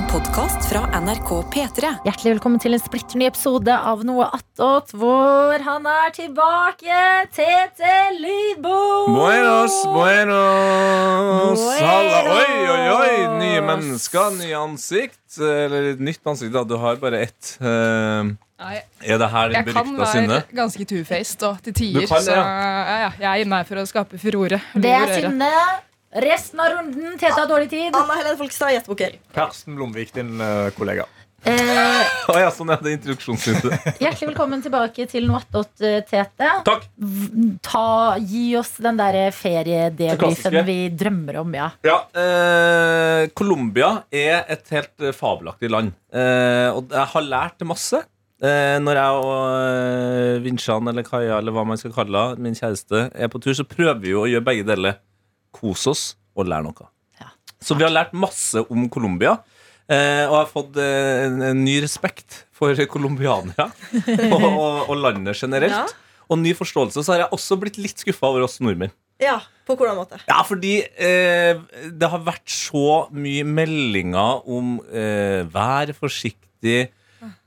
[0.00, 1.88] En podkast fra NRK P3.
[2.06, 7.00] Hjertelig velkommen til en splitter ny episode av Noe attåt, hvor han er tilbake,
[7.36, 8.78] Tete Lydbo!
[9.12, 11.66] Buenos, buenos.
[11.82, 12.22] Halla.
[12.32, 13.10] Oi, oi, oi.
[13.42, 15.20] Nye mennesker, nye ansikt.
[15.36, 16.64] Eller et nytt ansikt, da.
[16.64, 17.52] Du har bare ett.
[17.60, 18.32] Eh,
[18.64, 22.08] Nei, er det her din jeg kan være ganske two-faced og til tider.
[22.08, 22.24] kan ja.
[22.24, 22.98] så ja.
[23.04, 24.64] ja, jeg er inne her for å skape furore.
[24.72, 25.16] Det er.
[25.28, 25.52] Synne.
[26.10, 27.94] Resten av runden, Tete har dårlig tid.
[27.94, 31.04] Anna Helene Folkestad, gjett Karsten Blomvik, din uh, kollega.
[31.46, 32.00] Eh,
[32.36, 33.84] ja, sånn er det introduksjonsvinduet.
[34.02, 36.50] hjertelig velkommen tilbake til Noe attåt, eh, Tete.
[36.66, 36.88] Takk.
[37.64, 41.70] Ta, gi oss den der feriedebrifen vi drømmer om, ja.
[41.86, 45.94] Ja, eh, Colombia er et helt eh, fabelaktig land.
[46.12, 48.02] Eh, og jeg har lært masse.
[48.40, 53.06] Eh, når jeg og eh, Vinsjan eller Kaja eller hva man skal kalle min kjæreste,
[53.14, 54.98] er på tur, så prøver vi jo å gjøre begge deler.
[55.54, 56.04] Kose oss
[56.36, 56.90] og lære noe.
[57.20, 57.32] Ja.
[57.60, 59.38] Så vi har lært masse om Colombia.
[59.90, 63.66] Eh, og har fått eh, en, en ny respekt for colombianere
[64.30, 65.74] og, og, og landet generelt.
[65.74, 66.20] Ja.
[66.30, 67.02] Og ny forståelse.
[67.02, 68.94] Så har jeg også blitt litt skuffa over oss nordmenn.
[69.20, 70.20] Ja, på hvordan måte?
[70.30, 71.58] Ja, fordi eh,
[71.90, 76.86] det har vært så mye meldinger om eh, vær forsiktig,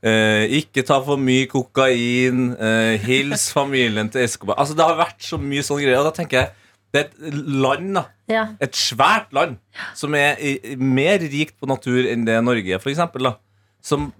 [0.05, 4.59] eh, ikke ta for mye kokain, eh, hils familien til Escobar.
[4.61, 6.03] Altså, det har vært så mye sånne greier.
[6.03, 6.53] Og da tenker jeg
[6.93, 8.03] det er et land, da.
[8.29, 8.43] ja.
[8.61, 9.57] Et svært land
[9.97, 10.37] som er
[10.77, 13.37] mer rikt på natur enn det Norge er, for eksempel, da.
[13.83, 14.13] Som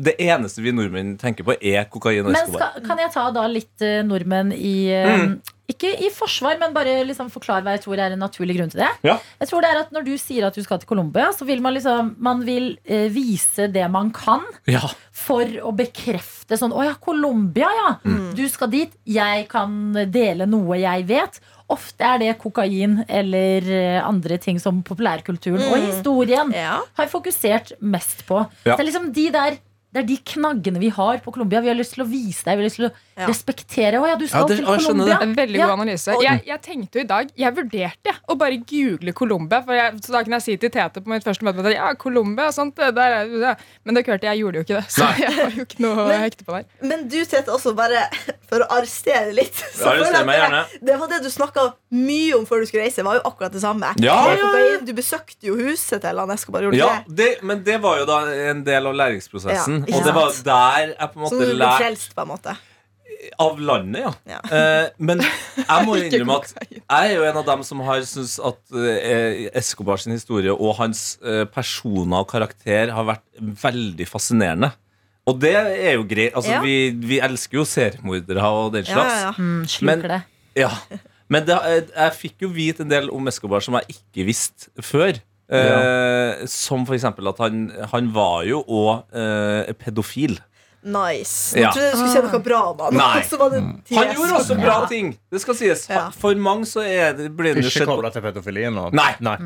[0.00, 2.78] det eneste vi nordmenn tenker på, er kokain og Men Escobar.
[2.86, 5.34] kan jeg ta da litt eh, nordmenn i mm.
[5.70, 8.80] Ikke i forsvar, men bare liksom forklare hva jeg tror er en naturlig grunn til
[8.80, 8.88] det.
[9.06, 9.18] Ja.
[9.38, 11.60] Jeg tror det er at Når du sier at du skal til Colombia, så vil
[11.62, 14.82] man liksom Man vil eh, vise det man kan Ja.
[15.12, 17.92] for å bekrefte sånn Å ja, Colombia, ja.
[18.34, 18.96] Du skal dit.
[19.04, 21.38] Jeg kan dele noe jeg vet.
[21.70, 26.80] Ofte er det kokain eller eh, andre ting som populærkulturen og historien Ja.
[26.98, 28.42] har fokusert mest på.
[28.66, 28.74] Ja.
[28.76, 29.58] Det er liksom de der
[29.90, 31.58] det er de knaggene vi har på Colombia.
[31.60, 33.26] Vi har lyst til å vise deg, vi har lyst til å Ja.
[33.28, 34.00] respektere.
[34.00, 35.18] Å ja, du skal Ja, det- til Colombia.
[35.20, 35.66] Det veldig Ja.
[35.66, 36.14] god analyse.
[36.22, 39.60] Jeg, jeg tenkte jo i dag Jeg vurderte å bare google Colombia.
[40.00, 42.54] Så da kan jeg si til Tete på mitt første møte at ja, Colombia og
[42.54, 43.54] sånt, der ja.
[43.84, 44.86] Men det hørte, jeg gjorde jo ikke det.
[44.90, 46.64] Så jeg har jo ikke noe å Men- hekte på der.
[46.82, 48.08] Men du, Tete, også bare
[48.48, 49.54] for å arrestere litt.
[49.74, 50.64] så Arrester meg gjerne.
[50.72, 53.02] det, det var det du snakka mye om før du skulle reise.
[53.04, 53.92] Var jo akkurat det samme.
[54.00, 54.78] Ja, Med ja.
[54.84, 56.62] Du besøkte jo huset til han Escobar.
[56.72, 57.16] Ja, det?
[57.16, 59.84] det, men det var jo da en del av læringsprosessen.
[59.88, 62.22] Ja, og det var der jeg på en Så måte du ble lærte frelst, på
[62.22, 62.56] en måte.
[63.38, 64.12] Av landet, ja.
[64.26, 64.40] Ja.
[64.50, 68.38] Eh, men jeg må innrømme at jeg er jo en av dem som har syntes
[68.50, 73.24] at eh, Escobar sin historie og hans eh, personer og karakter har vært
[73.62, 74.72] veldig fascinerende.
[75.30, 76.34] Og det er jo greit.
[76.34, 76.60] Altså, Ja.
[76.64, 79.14] vi, vi elsker jo seriemordere og den slags.
[79.14, 79.32] ja, ja.
[79.38, 80.20] Mm, Men- det.
[80.58, 80.70] Ja.
[81.30, 84.72] Men det, jeg, jeg fikk jo vite en del om Escobar som jeg ikke visste
[84.82, 85.20] før.
[85.50, 90.36] Eh, Som for eksempel at han, han var jo òg eh, pedofil.
[90.82, 91.52] Nice.
[91.56, 91.70] Nå Ja.
[91.74, 92.94] trodde jeg du skulle si noe bra om han.
[92.96, 93.18] Nei.
[93.18, 93.60] og så var det
[93.92, 95.12] Han gjorde også bra ting!
[95.30, 95.84] Det skal sies.
[95.90, 96.06] Ja.
[96.16, 98.78] For mange så er det, blir det Ikke sett kobla til pedofilien?
[98.80, 98.96] Og...
[98.96, 99.10] Nei.
[99.20, 99.36] Ja.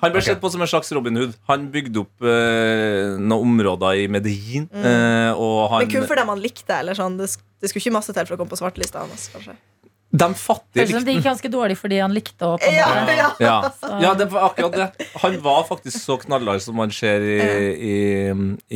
[0.00, 0.28] Han ble okay.
[0.30, 1.34] sett på som en slags Robin Hood.
[1.50, 4.68] Han bygde opp eh, noen områder i Medellin.
[4.70, 7.18] eh, og han, Men kun for dem han likte eller sånn.
[7.18, 9.56] Det, det skulle ikke masse til for å komme på svartelista hans, kanskje.
[10.14, 13.30] de fattige likte det gikk ganske dårlig fordi han likte å på Ja, ja.
[13.42, 13.56] ja.
[14.04, 15.08] ja, det var akkurat det.
[15.24, 17.40] Han var faktisk så knallhard som man ser i,
[17.74, 17.96] i,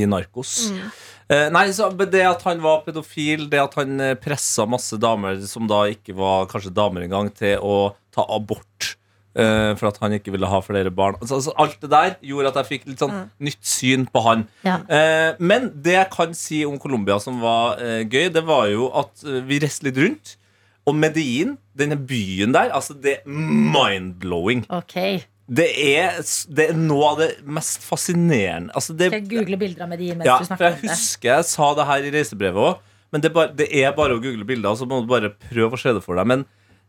[0.03, 0.73] i Narkos.
[0.75, 1.07] Eh,
[1.53, 5.67] nei, så Det at han var pedofil, det at han eh, pressa masse damer som
[5.69, 8.95] da ikke var kanskje damer engang, til å ta abort.
[9.39, 11.15] eh, for at han ikke ville ha flere barn.
[11.21, 14.47] Altså, altså, alt det der gjorde at jeg fikk litt sånn nytt syn på han.
[14.67, 14.81] Ja.
[14.89, 18.89] Eh, men det jeg kan si om Colombia som var eh, gøy, det var jo
[18.99, 20.35] at eh, vi reiste litt rundt.
[20.89, 24.65] Og Medellin, denne byen der, altså det er mind-blowing.
[24.73, 24.97] Ok.
[25.49, 26.19] Det er,
[26.53, 30.19] det er noe av det mest fascinerende altså det, Skal jeg google bilder av Medin
[30.19, 30.91] mens ja, du for snakker Jeg om det?
[30.93, 34.19] husker jeg sa det her i reisebrevet òg, men det er, bare, det er bare
[34.19, 34.77] å google bilder.
[34.77, 36.29] Så må du bare prøve å se det for deg.
[36.29, 36.43] Men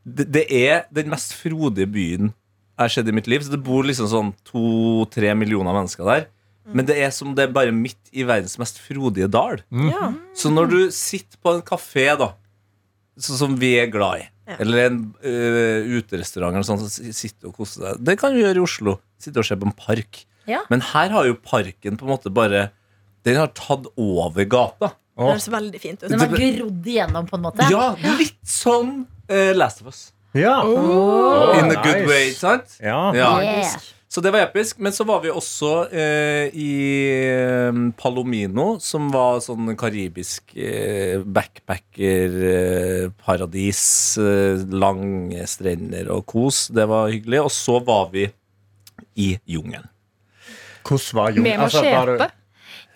[0.04, 3.46] det, det er den mest frodige byen jeg har sett i mitt liv.
[3.48, 6.28] Så det bor liksom sånn to-tre millioner mennesker der.
[6.76, 9.64] Men det er som det er bare midt i verdens mest frodige dal.
[9.72, 10.12] Ja.
[10.36, 12.34] Så når du sitter på en kafé, da,
[13.20, 14.56] sånn som vi er glad i, Ja.
[14.64, 18.58] eller en uh, uterestaurant eller sånn, så sitte og kose deg Det kan du gjøre
[18.58, 18.96] i Oslo.
[19.22, 20.24] Sitte og se på en park.
[20.50, 20.64] Ja.
[20.72, 22.72] Men her har jo parken på en måte bare
[23.28, 24.94] Den har tatt over gata.
[25.20, 26.10] Det høres veldig fint ut.
[26.10, 27.68] Den har grodd igjennom, på en måte?
[27.70, 30.02] Ja, litt sånn uh, Last of Us.
[30.38, 30.62] Ja.
[30.64, 31.58] Oh.
[31.58, 31.82] In a nice.
[31.84, 32.78] good way, sant?
[32.80, 33.10] Ja.
[33.18, 33.32] Ja.
[33.44, 33.80] Yeah.
[34.10, 34.80] Så det var episk.
[34.82, 36.72] Men så var vi også eh, i
[37.30, 37.70] eh,
[38.00, 43.84] Palomino, som var sånn karibisk eh, backpacker-paradis.
[44.18, 46.68] Eh, lange strender og kos.
[46.74, 47.40] Det var hyggelig.
[47.46, 48.26] Og så var vi
[49.20, 49.86] i jungelen.
[50.90, 51.60] Hvordan var jungelen?
[51.60, 52.30] Med altså, var machete.
[52.32, 52.38] du-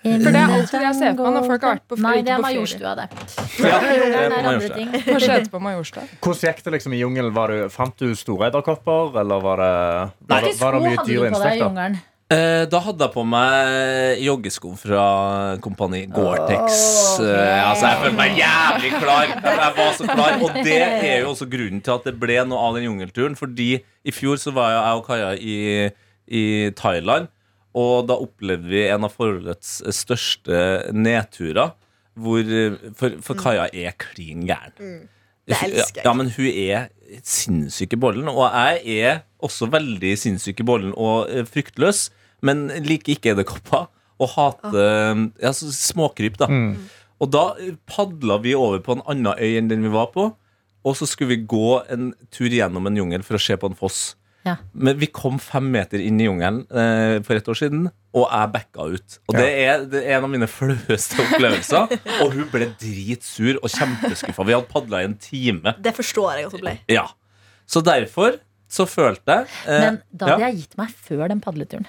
[0.03, 2.33] For det er alltid det jeg ser på når folk har vært på Nei, det
[2.35, 2.41] er.
[2.43, 3.05] Majorstua, det.
[3.63, 3.77] Ja,
[4.75, 4.89] ting.
[5.07, 6.03] Machete på Majorstua.
[6.19, 7.33] Hvordan gikk det liksom i jungelen?
[7.35, 9.75] Var du, fant du store edderkopper, eller var det,
[10.27, 12.01] var, det- var det mye dyr insekter?
[12.33, 15.01] Eh, da hadde jeg på meg joggesko fra
[15.61, 16.77] Kompani Gore-Tex.
[17.21, 19.27] Eh, altså, jeg følte meg jævlig klar.
[19.43, 22.63] Jeg var så klar Og det er jo også grunnen til at det ble noe
[22.69, 23.35] av den jungelturen.
[23.37, 25.57] Fordi i fjor så var jeg og Kaja i,
[26.27, 26.43] i
[26.79, 27.29] Thailand,
[27.73, 31.73] og da opplevde vi en av forholdets største nedturer.
[32.13, 32.45] Hvor,
[32.93, 35.07] for, for Kaja er klin gæren.
[35.49, 36.05] Det elsker jeg.
[36.05, 36.91] Ja, men hun er
[37.25, 42.05] sinnssyk i bollen, og jeg er også veldig sinnssyk i bollen og eh, fryktløs,
[42.45, 43.89] men liker ikke edderkopper
[44.21, 46.47] og hater ja, småkryp, da.
[47.23, 47.43] Og da
[47.89, 50.29] padla vi over på en annen øy enn den vi var på,
[50.83, 53.77] og så skulle vi gå en tur gjennom en jungel for å se på en
[53.79, 54.13] foss.
[54.43, 54.57] Ja.
[54.75, 58.51] Men vi kom fem meter inn i jungelen eh, for et år siden, og jeg
[58.53, 59.17] backa ut.
[59.31, 61.93] Og det er, det er en av mine flaueste opplevelser.
[62.25, 64.43] og hun ble dritsur og kjempeskuffa.
[64.49, 65.73] Vi hadde padla i en time.
[65.79, 66.75] Det forstår jeg at hun ble.
[66.91, 67.05] Ja.
[67.65, 68.35] Så derfor
[68.73, 70.49] så følte jeg eh, Men da hadde ja.
[70.51, 71.87] jeg gitt meg før den padleturen.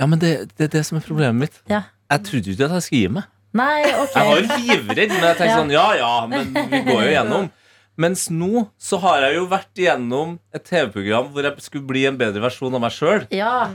[0.00, 1.60] ja, men det, det er det som er problemet mitt.
[1.70, 1.82] Ja.
[2.14, 3.28] Jeg trodde jo ikke at jeg skulle gi meg.
[3.54, 4.14] Nei, ok.
[4.16, 5.58] Jeg var jo livredd, men jeg tenkte Ja.
[5.60, 7.50] sånn Ja, ja, men vi går jo gjennom.
[7.96, 12.16] Mens nå så har jeg jo vært igjennom et TV-program hvor jeg skulle bli en
[12.18, 13.26] bedre versjon av meg sjøl.
[13.30, 13.68] Ja.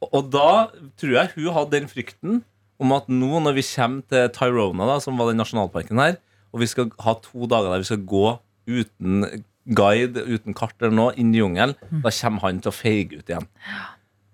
[0.00, 2.42] Og- Og da tror jeg hun hadde den frykten
[2.78, 6.18] om at nå når vi kommer til Tyrona, da, som var den nasjonalparken her,
[6.54, 8.38] og vi skal ha to dager der vi skal gå
[8.68, 9.44] uten
[9.74, 13.26] guide, uten kart eller noe, inn i jungelen, da kommer han til å feige ut
[13.28, 13.48] igjen.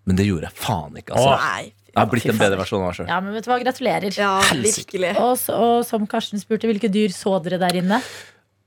[0.06, 1.14] Men det gjorde jeg faen ikke.
[1.16, 1.38] altså.
[1.40, 1.72] Nei.
[1.94, 3.06] Jeg har blitt en bedre versjon av meg sjøl.
[3.08, 4.16] ja, men vet du hva, gratulerer.
[4.18, 5.16] Ja, virkelig.
[5.16, 8.00] Og, og som Karsten spurte, hvilke dyr så dere der inne?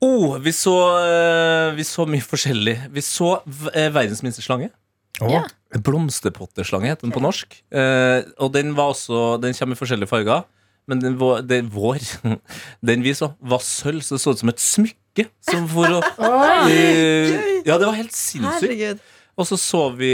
[0.03, 2.75] Oh, vi, så, eh, vi så mye forskjellig.
[2.93, 3.39] Vi så
[3.73, 4.69] eh, verdens minste slange.
[5.17, 5.31] Oh.
[5.31, 5.41] Ja.
[5.83, 7.57] Blomsterpotteslange heter den på norsk.
[7.73, 10.45] Eh, og den, var også, den kommer i forskjellige farger.
[10.87, 12.05] Men den, vår, den, vår,
[12.89, 15.27] den vi så, var sølv, så det så ut som et smykke.
[15.49, 15.99] Som for å,
[17.67, 19.01] ja, det var helt sinnssykt.
[19.37, 20.11] Og så så vi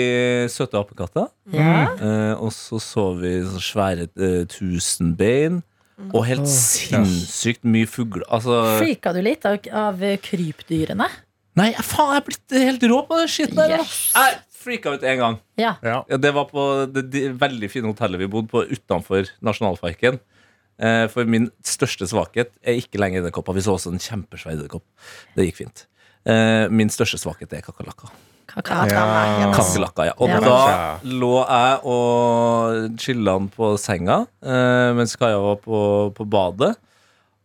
[0.51, 1.27] søte apekatter.
[1.51, 1.75] Ja.
[1.91, 4.07] Eh, og så så vi så svære
[4.51, 5.59] tusenbein.
[6.13, 8.25] Og helt sinnssykt mye fugler.
[8.33, 11.07] Altså Frika du litt av, av krypdyrene?
[11.55, 13.77] Nei, jeg- faen, jeg er blitt helt rå på det skitten der.
[13.79, 14.11] Yes.
[14.15, 15.39] Jeg freaka ut en gang.
[15.59, 15.75] Ja.
[15.83, 16.03] Ja.
[16.09, 20.19] Ja, det var på det, det veldig fine hotellet vi bodde på utenfor nasjonalparken.
[20.81, 23.53] Eh, for min største svakhet er ikke lenger edderkopper.
[23.53, 24.83] Vi så også en kjempesvær edderkopp.
[25.37, 25.85] Det gikk fint.
[26.25, 28.09] Eh, min største svakhet er kakerlakker.
[28.47, 28.79] Kaka.
[28.91, 29.51] Ja.
[29.55, 30.13] Kakerlakker, ja.
[30.19, 30.39] Og Ja.
[30.39, 36.75] da lå jeg og chilla på senga eh, mens Kaja var på, på badet.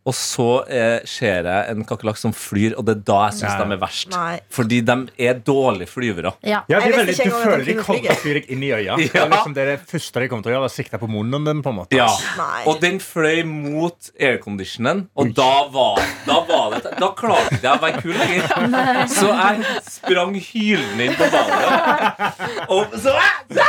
[0.09, 3.59] Og så eh, ser jeg en kakerlakk som flyr, og det er da jeg syns
[3.61, 4.09] de er verst.
[4.15, 4.39] Nei.
[4.55, 4.97] Fordi de
[5.29, 6.33] er dårlige flyvere.
[6.49, 6.63] Ja.
[6.71, 8.07] Ja, de Jeg er visste veldig, ikke du engang at føler de de kunne kommer
[8.07, 8.97] til å fly deg inn i øya.
[8.99, 11.01] Det er liksom det, er det første de kommer til å gjøre, er å sikte
[11.03, 11.63] på munnen din.
[11.63, 12.09] på en måte Ja.
[12.39, 12.63] Nei.
[12.71, 17.77] Og den fløy mot airconditionen, og da var, da var det Da klarte ikke jeg
[17.77, 19.05] å være kul lenger.
[19.19, 22.33] Så jeg sprang hylende inn på badet.
[22.73, 23.15] Og så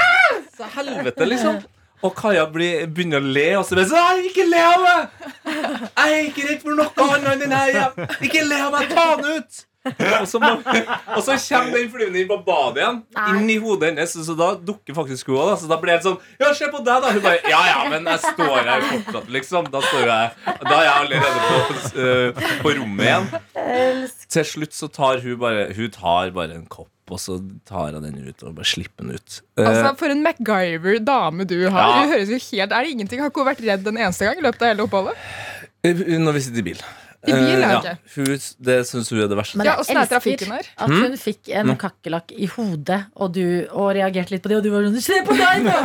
[0.60, 1.60] Så helvete, liksom.
[2.04, 5.24] Og Kaja blir, begynner å le, og så bare sånn «Nei, Ikke le av meg!
[5.50, 7.90] Jeg er ikke redd for noe annet enn den her.
[8.24, 8.94] Ikke le av meg!
[8.94, 9.66] Ta den ut!
[9.90, 10.50] Og så, må,
[11.16, 12.98] og så kommer den flyvende inn på badet igjen.
[13.32, 14.12] Inn i hodet hennes.
[14.28, 15.54] Så da dukker faktisk hun òg.
[15.62, 17.14] Så da blir det sånn Ja, se på deg, da.
[17.16, 19.70] Hun bare Ja, ja, men jeg står her fortsatt, liksom.
[19.74, 21.60] Da står jeg Da er jeg allerede på,
[22.04, 24.14] øh, på rommet igjen.
[24.36, 27.38] Til slutt så tar hun bare Hun tar bare en kopp, og så
[27.68, 29.42] tar han den ut og bare slipper den ut.
[29.58, 31.82] Eh, Altså, For en MacGyver-dame du har.
[31.90, 32.00] Ja.
[32.06, 33.20] Du høres jo helt, Er det ingenting?
[33.24, 35.16] Har ikke hun vært redd en eneste gang i løpet av hele oppholdet?
[35.84, 36.82] Eh, Når vi sitter i bil.
[37.28, 37.94] I bil, uh, ja, ja.
[38.16, 39.58] Hun, det syns hun er det verste.
[39.60, 40.68] Men Ja, jeg er elsker trafikken her?
[40.86, 43.42] at hun fikk en kakerlakk i hodet, og du
[43.76, 45.82] og reagerte litt på det, og du var sånn Se på deg, ja,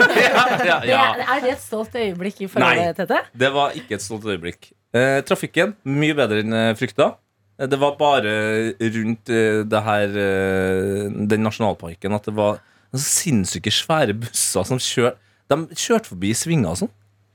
[0.63, 1.01] ja, Det, ja.
[1.35, 2.53] er det et stolt øyeblikk i Nei.
[2.55, 3.19] forholdet, Tete?
[3.35, 4.71] Det var ikke et stolt øyeblikk.
[4.95, 7.17] Uh, trafikken mye bedre enn eh, frykta.
[7.59, 8.35] Eh, Det var bare
[8.81, 12.61] rundt eh, det her eh, den nasjonalparken at det var
[12.95, 15.17] så sinnssyke svære busser som kjør,
[15.51, 16.93] De kjørte forbi i svinger og sånn.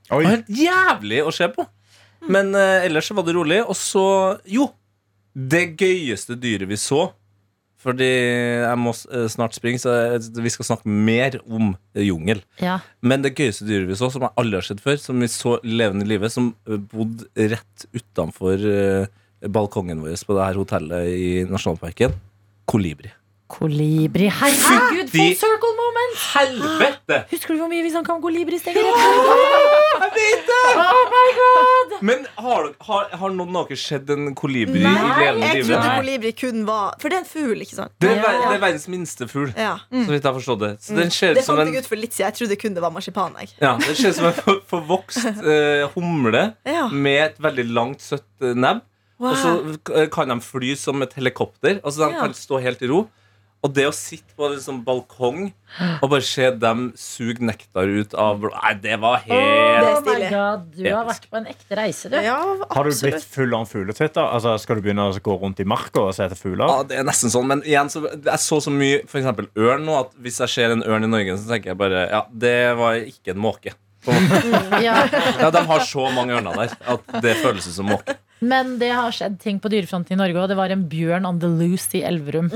[0.08, 1.66] Det var helt jævlig å se på.
[2.28, 3.60] Men eh, ellers så var det rolig.
[3.64, 4.04] Og så
[4.50, 4.70] Jo!
[5.30, 7.04] Det gøyeste dyret vi så
[7.80, 9.92] Fordi jeg må eh, snart springe, så
[10.42, 12.42] vi skal snakke mer om jungel.
[12.60, 12.80] Ja.
[13.00, 15.54] Men det gøyeste dyret vi så, som jeg aldri har sett før, som vi så
[15.64, 19.06] levende i livet, som bodde rett utenfor eh,
[19.48, 22.12] balkongen vår på det her hotellet i nasjonalparken
[22.70, 23.10] kolibri.
[23.50, 24.28] Kolibri.
[24.30, 26.18] Herregud, full circle moment!
[26.36, 27.16] Helvete!
[27.32, 28.60] Husker du hvor mye vi snakka om kolibri?
[28.64, 28.74] det!
[30.78, 31.96] Oh my god!
[32.06, 35.94] Men har, har, har noen av dere sett en kolibri Nei, i levende jeg trodde
[35.98, 37.94] kolibri kun var For det er en fugl, ikke sant?
[38.00, 38.30] Det er, Ja.
[38.44, 39.72] det er verdens minste fugl, Ja.
[39.90, 40.70] så vidt jeg har forstått det.
[40.86, 42.30] Så den ser Det fant jeg ut for litt siden.
[42.30, 43.34] Jeg trodde kun det var marsipan.
[43.42, 43.50] Jeg.
[43.60, 46.86] ja, den ser ut som en forvokst uh, humle Ja.
[46.88, 48.86] med et veldig langt, søtt eh, nebb.
[49.20, 49.30] Wow.
[49.30, 51.80] Og så eh, kan de fly som et helikopter.
[51.84, 52.20] Altså De Ja.
[52.24, 53.06] kan stå helt i ro.
[53.60, 55.50] Og det å sitte på en sånn balkong
[56.00, 60.62] og bare se dem suge nektar ut av Nei, det var helt Det Oh god,
[60.78, 62.16] du har vært på en ekte reise, du.
[62.24, 62.38] Ja,
[62.70, 64.22] Har du blitt full av fugletwitter?
[64.32, 66.64] Altså, skal du begynne å gå rundt i marka og se etter fugler?
[66.72, 69.84] Ja, det er nesten sånn, men igjen så, jeg så så mye for eksempel ørn
[69.84, 72.56] nå at hvis jeg ser en ørn i Norge, så tenker jeg bare Ja, det
[72.80, 73.76] var ikke en måke.
[74.80, 78.16] Ja, De har så mange ørner der at det føles som måke.
[78.40, 81.38] Men det har skjedd ting på dyrefronten i Norge, og det var en bjørn on
[81.42, 82.48] the loose i Elverum.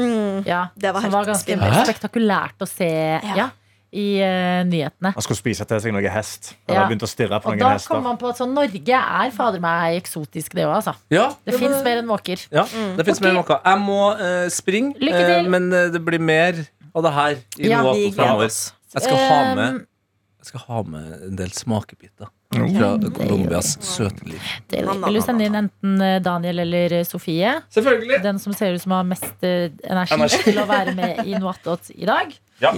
[0.49, 1.85] Ja, Det var som helt var ganske spinnvilt.
[1.87, 2.89] spektakulært å se
[3.37, 3.51] ja.
[3.93, 5.13] i uh, nyhetene.
[5.15, 6.55] Han skulle spise til seg noe hest.
[6.69, 6.87] Ja.
[6.89, 7.93] begynt å stirre på Og noen da hester.
[7.95, 10.97] kom man på at sånn, Norge er fader meg eksotisk, det òg, altså.
[11.13, 12.47] Ja, Det fins mer enn måker.
[12.51, 13.25] ja det fins Ok.
[13.27, 13.61] mer enn måker.
[13.65, 16.65] Jeg må uh, springe, eh, men det blir mer
[16.95, 18.73] av det her i Ja, noe oss.
[18.95, 19.87] Jeg skal ha med Um,
[20.45, 24.41] Jeg skal ha med en del smakebiter fra Colombias søte liv.
[24.71, 27.57] Vil du sende inn enten eh, Daniel eller eh, Sofie?
[27.75, 28.23] Selvfølgelig.
[28.25, 30.41] Den som ser ut som har mest eh, energi, Energi.
[30.47, 32.33] til å være med i Noatot i dag.
[32.63, 32.73] Ja.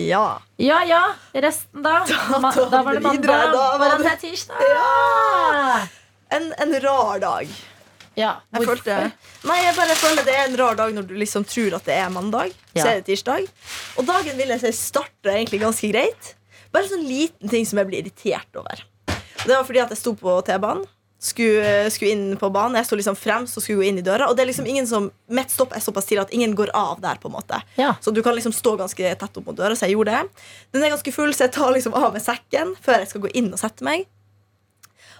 [0.59, 1.02] Ja ja,
[1.37, 2.00] resten da?
[2.09, 4.62] Da, da, da var det mandag, Da var det- tirsdag?
[4.73, 5.80] Ja.
[6.37, 7.50] En, en rar dag.
[8.16, 8.78] Ja, Jeg hvorfor?
[8.80, 8.95] følte
[9.47, 11.99] Nei, jeg bare føler det er en rar dag når du liksom tror at det
[12.00, 12.54] er mandag.
[12.73, 12.80] Ja.
[12.83, 13.45] Så er det tirsdag.
[14.00, 16.33] Og dagen vil jeg si starter egentlig ganske greit.
[16.73, 18.80] Bare sånn liten ting som jeg blir irritert over.
[19.45, 20.85] Det var fordi at jeg sto på T-banen.
[21.26, 22.76] Skulle, skulle inn på banen.
[22.76, 24.28] Jeg sto liksom fremst og skulle gå inn i døra.
[24.28, 27.00] Og det er liksom ingen som Mitt stopp er såpass tidlig at ingen går av
[27.00, 27.16] der.
[27.23, 27.95] på en måte Ja.
[28.00, 29.75] Så du kan liksom stå ganske tett opp mot døra.
[29.75, 30.28] Så jeg gjorde det.
[30.73, 33.33] Den er ganske full, så jeg tar liksom av meg sekken før jeg skal gå
[33.35, 34.07] inn og sette meg.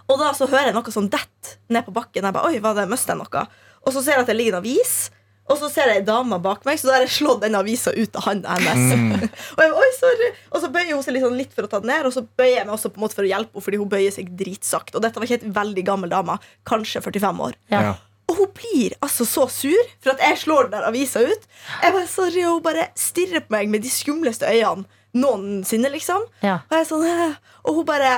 [0.07, 2.23] Og da så hører jeg noe sånn dett ned på bakken.
[2.23, 3.47] Jeg bare, oi, hva det, Møste jeg noe?
[3.87, 5.11] Og så ser jeg at det ligger en avis.
[5.47, 7.93] Og så ser jeg ei dame bak meg, så da har jeg slått den avisa
[7.95, 9.29] ut av hånda hennes.
[9.57, 11.93] og jeg oi, sorry Og så bøyer hun seg sånn litt for å ta den
[11.93, 13.81] ned, og så bøyer jeg meg også på en måte for å hjelpe henne, fordi
[13.83, 14.97] hun bøyer seg dritsakt.
[14.99, 17.57] Og dette var ikke et veldig gammel dame, kanskje 45 år.
[17.71, 17.85] Ja.
[17.91, 17.95] Ja.
[18.27, 21.45] Og hun blir altså så sur for at jeg slår den der avisa ut.
[21.79, 26.25] Jeg bare, sorry, og hun bare stirrer på meg med de skumleste øynene noensinne, liksom.
[26.45, 26.61] Ja.
[26.67, 28.17] Og jeg er sånn, og hun bare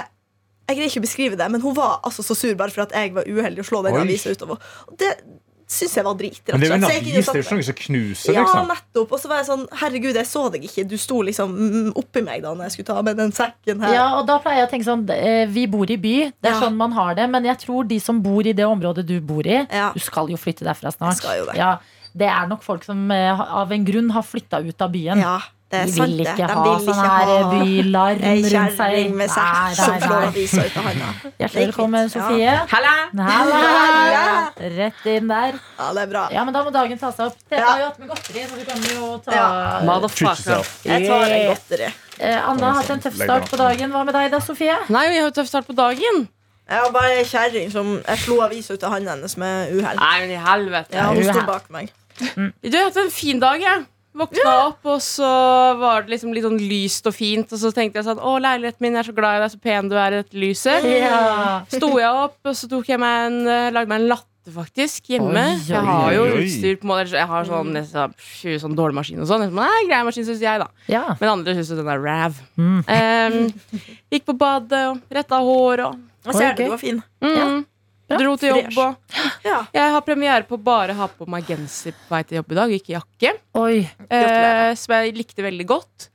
[0.69, 2.91] Jeg greier ikke å beskrive det, men hun var altså så sur bare for at
[2.93, 4.59] jeg var uheldig å slå den avisa utover.
[4.85, 5.15] Og det
[5.69, 6.39] syns jeg var drit.
[6.49, 8.43] rett Men det er jo en avis, det er jo ikke noe som knuser, Ja,
[8.47, 8.69] liksom.
[8.73, 9.13] nettopp.
[9.13, 10.85] Og så var jeg sånn Herregud, jeg så deg ikke.
[10.89, 13.93] Du sto liksom oppi meg da når jeg skulle ta med den sekken her.
[13.95, 16.57] Ja, og da pleier jeg å tenke sånn eh, Vi bor i by, det er
[16.57, 16.61] Ja.
[16.65, 17.29] sånn man har det.
[17.31, 19.93] Men jeg tror de som bor i det området du bor i Ja.
[19.93, 21.15] Du skal jo flytte derfra snart.
[21.15, 21.57] Jeg skal jo det.
[21.61, 21.79] Ja,
[22.17, 25.21] det er nok folk som eh, av en grunn har flytta ut av byen.
[25.21, 26.33] Ja, det er De sant, vil det.
[26.33, 29.11] ikke De ha vil sånn ikke her ha bylarm rundt seg.
[29.19, 30.21] Med seg Nei, som nei.
[30.29, 31.09] avisa ut av handa.
[31.43, 32.55] Hjertelig velkommen, Sofie.
[32.73, 32.95] Halla!
[33.19, 34.53] Halla!
[34.79, 35.59] Rett inn der.
[35.79, 36.23] Ja, det er bra.
[36.33, 37.37] Ja, men da må dagen ta seg opp.
[37.51, 37.67] Dere Ja.
[37.73, 39.81] har jo hatt med godteri, så du kan jo ta Ja.
[39.85, 40.65] Motherfucker.
[40.85, 41.93] Jeg tar en godteri.
[42.21, 43.91] Eh, Anna har hatt en tøff start på dagen.
[43.93, 44.77] Hva med deg da, Sofie?
[44.89, 46.29] Nei, vi har jo tøff start på dagen.
[46.69, 49.97] Jeg var bare ei kjerring som Jeg slo avisa ut av hånda hennes med uhell.
[49.97, 50.93] Nei, men i helvete.
[50.93, 51.91] Ja, hun sto bak meg.
[52.19, 53.87] Du har hatt en fin dag, jeg.
[54.19, 55.29] Våkna opp, og så
[55.79, 57.53] var det liksom litt sånn lyst og fint.
[57.55, 59.61] Og så tenkte jeg sånn Å, leiligheten min, jeg er så glad i deg, så
[59.63, 60.89] pen du er i dette lyset.
[60.91, 61.21] Ja.
[61.71, 65.11] Sto jeg opp, og så tok jeg meg en, eh, lagde meg en latte, faktisk,
[65.13, 65.45] hjemme.
[65.45, 68.15] Oi, oi, jeg har jo utstyr på måte Jeg har sånn, liksom,
[68.63, 69.45] sånn dårlig maskin og sånn.
[69.45, 70.69] Jeg er sånn, Nei, grei maskin, syns jeg, da.
[70.89, 71.03] ja.
[71.21, 72.39] Men andre syns jo den er rav.
[72.57, 72.79] Mm.
[72.89, 75.99] Um, gikk på badet og retta hår og
[76.29, 77.03] Jeg ser Oi, det, du var fin.
[77.23, 77.61] mm,
[78.09, 78.19] Bra.
[78.23, 79.59] Dro til jobb og Ja.
[79.75, 82.73] Jeg har premiere på bare ha på meg genser på vei til jobb i dag,
[82.79, 83.35] ikke jakke.
[83.61, 83.83] Oi.
[84.09, 86.09] Eh, som jeg likte veldig godt.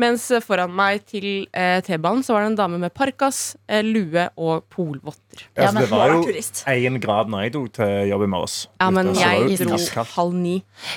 [0.00, 3.82] Mens eh, foran meg til eh, T-banen så var det en dame med parkas, eh,
[3.84, 5.44] lue og polvotter.
[5.56, 6.22] Ja, Ja, så det var jo
[6.90, 8.54] én grad når jeg dro til jobb i morges.
[8.80, 10.10] Ja, men så jeg dro iskaldt.
[10.16, 10.56] halv ni.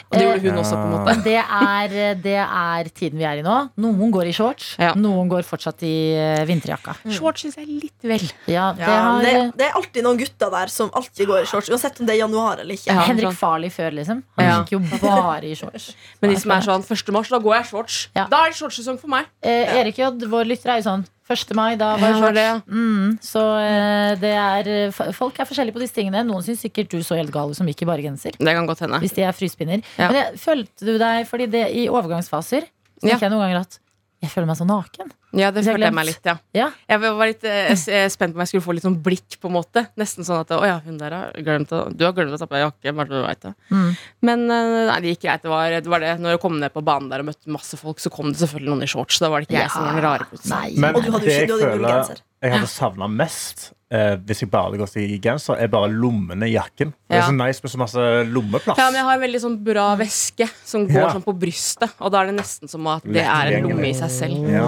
[0.10, 1.16] Og det gjorde hun også, på en måte.
[1.26, 3.58] Det er, det er tiden vi er i nå.
[3.84, 4.94] Noen går i shorts, Ja.
[4.98, 6.96] noen går fortsatt i eh, vinterjakka.
[7.12, 8.26] Shorts syns jeg er litt vel.
[8.50, 11.46] Ja, det Ja, har det, det er alltid noen gutter der som alltid går i
[11.52, 12.90] shorts, uansett om det er januar eller ikke.
[12.94, 13.04] Ja.
[13.10, 13.38] Henrik sånn.
[13.44, 14.24] Farley før, liksom.
[14.40, 14.64] Han Ja.
[14.64, 15.92] gikk jo bare i shorts.
[16.22, 17.12] Men de som er sånn 1.
[17.14, 18.00] mars, da går jeg i shorts.
[18.16, 18.26] Ja.
[18.32, 18.58] Da er det
[18.94, 19.26] shortsesong for meg.
[19.42, 21.54] Eh, Erik J, vår lytter, er jo sånn 1.
[21.56, 22.68] mai, da var Ja, det shorts.
[22.68, 26.24] Mm, så eh, det er eh, Folk er forskjellige på disse tingene.
[26.28, 28.36] Noen syns sikkert du så helt gal ut som gikk i bare genser.
[28.38, 29.00] Det kan godt hende.
[29.00, 29.82] Hvis de er fryspinner.
[29.98, 30.10] Ja.
[30.12, 32.68] Men jeg, følte du deg Fordi det i overgangsfaser
[33.04, 33.18] så Ja.
[33.20, 33.80] jeg noen ganger at
[34.24, 35.10] Jeg føler meg så naken.
[35.36, 36.36] Ja, det følte jeg meg litt, ja.
[36.56, 36.68] Ja.
[36.88, 39.50] Jeg var litt eh, eh, spent på om jeg skulle få litt sånn blikk, på
[39.50, 39.84] en måte.
[40.00, 42.48] Nesten sånn at Å ja, hun der har glemt å Du har glemt å ta
[42.48, 42.94] på deg jakke.
[42.96, 43.54] Bare så du veit det.
[43.74, 43.90] Mm.
[44.30, 45.44] Men eh, nei, det gikk greit.
[45.44, 46.14] Det var, det var det.
[46.24, 48.72] Når jeg kom ned på banen der og møtte masse folk, så kom det selvfølgelig
[48.72, 49.20] noen i shorts.
[49.20, 50.54] Da var det ikke jeg som var den rare plutselig.
[50.56, 50.70] Nei.
[50.86, 53.70] Men Og du hadde jo ikke- jeg du hadde jo føler jeg hadde savna mest
[53.94, 56.92] eh, hvis jeg bare hadde gått i genser, er bare lommene i jakken.
[57.08, 57.28] Det er Ja.
[57.30, 58.78] så nice med så masse lommeplass.
[58.82, 61.12] Ja, men jeg har en veldig sånn bra veske som går Ja.
[61.14, 63.94] sånn på brystet, og da er det nesten som at det er en lomme i
[63.94, 64.50] seg selv.
[64.50, 64.68] Ja.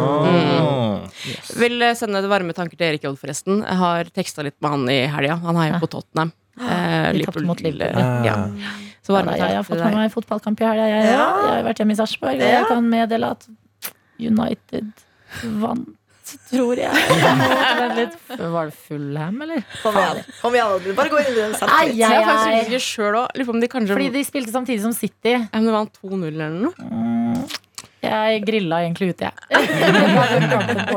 [1.60, 3.64] Vil eh, sende varme tanker til Erik Jodd, forresten.
[3.66, 5.38] Jeg har teksta litt med han i helga.
[5.44, 6.32] Han heier på Tottenham.
[6.62, 8.26] Eh, Vi tapte mot Liverpool.
[8.26, 8.36] Ja.
[9.06, 10.02] Så Ja, varme da, jeg har tanker fått til med deg.
[10.02, 10.86] meg fotballkamp i helga.
[10.88, 13.48] Jeg, jeg, jeg har vært hjemme i Sarpsborg, og jeg kan meddele at
[14.20, 14.94] United
[15.60, 15.90] vant,
[16.50, 16.92] tror jeg.
[18.00, 18.16] Litt.
[18.40, 19.66] Var det Fullham, eller?
[19.82, 20.24] Kom igjen.
[20.42, 21.92] Kom igjen Bare gå inn i den Ai,
[23.50, 25.36] på om de kanskje Fordi de spilte samtidig som City.
[25.38, 27.15] ja, men det vant 2-0 eller noe.
[28.06, 29.34] Mm, Jeg grilla egentlig ute, jeg.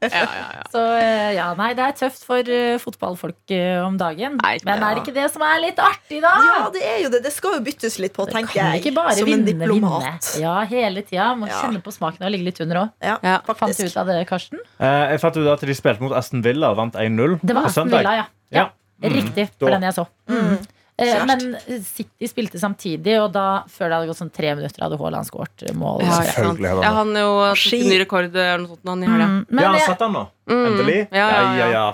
[0.00, 0.62] Ja, ja, ja.
[0.72, 4.36] Så eh, ja, nei, det er tøft for eh, fotballfolk eh, om dagen.
[4.42, 6.32] Nei, Men er det ikke det som er litt artig, da?
[6.46, 7.22] Ja, det er jo det.
[7.26, 8.82] Det skal jo byttes litt på, tenker kan jeg.
[8.84, 10.12] ikke bare som en vinne, vinne.
[10.40, 11.30] Ja, hele tida.
[11.38, 11.60] Må Ja.
[11.64, 12.90] kjenne på smaken og ligge litt under òg.
[13.02, 13.38] Ja, Ja.
[13.54, 14.58] Fant du ut av det, Karsten?
[14.80, 17.62] Eh, jeg fant ut at de spilte mot Aston Villa og vant 1-0 Det var
[17.62, 17.98] på Aston søndag.
[18.04, 18.26] Villa, ja.
[18.50, 18.68] ja.
[19.00, 19.08] Ja.
[19.08, 20.06] Riktig, for Da- den jeg så.
[20.28, 20.58] Mm.
[21.00, 24.98] Eh, men City spilte samtidig, og da, før det hadde gått sånn tre minutter, hadde
[25.00, 26.02] Haaland skåret mål.
[26.04, 29.08] Ja, Selvfølgelig hadde Ja, han jo satt en ny rekord eller noe sånt han i
[29.08, 29.28] helga.
[29.30, 30.24] Mm, men ja, han satt han nå?
[30.50, 30.64] Mm.
[30.70, 30.98] Endelig?
[31.08, 31.68] Ja, ja, ja.
[31.76, 31.86] ja.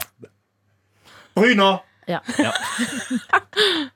[1.36, 1.70] Bryna!
[2.06, 2.34] ja, men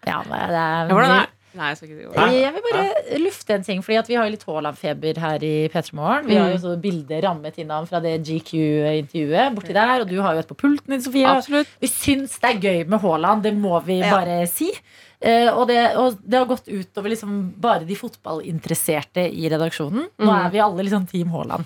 [0.07, 1.27] det er, Ja, hvordan er
[1.59, 2.41] Nei, jeg skal ikke si det.
[2.41, 5.55] Jeg vil bare lufte en ting, Fordi at vi har jo litt Haaland-feber her i
[5.73, 6.29] P3 Morgen.
[6.31, 10.21] Vi har jo så bilde rammet inn av fra det GQ-intervjuet borti der, og du
[10.23, 11.27] har jo et på pulten din, Sofie.
[11.27, 11.69] Absolutt.
[11.83, 14.11] Vi syns det er gøy med Haaland, det må vi Ja.
[14.15, 14.71] bare si.
[15.21, 20.07] Eh, og, det, og det har gått utover liksom bare de fotballinteresserte i redaksjonen.
[20.19, 20.47] Nå Mm.
[20.47, 21.65] er vi alle liksom Team Haaland.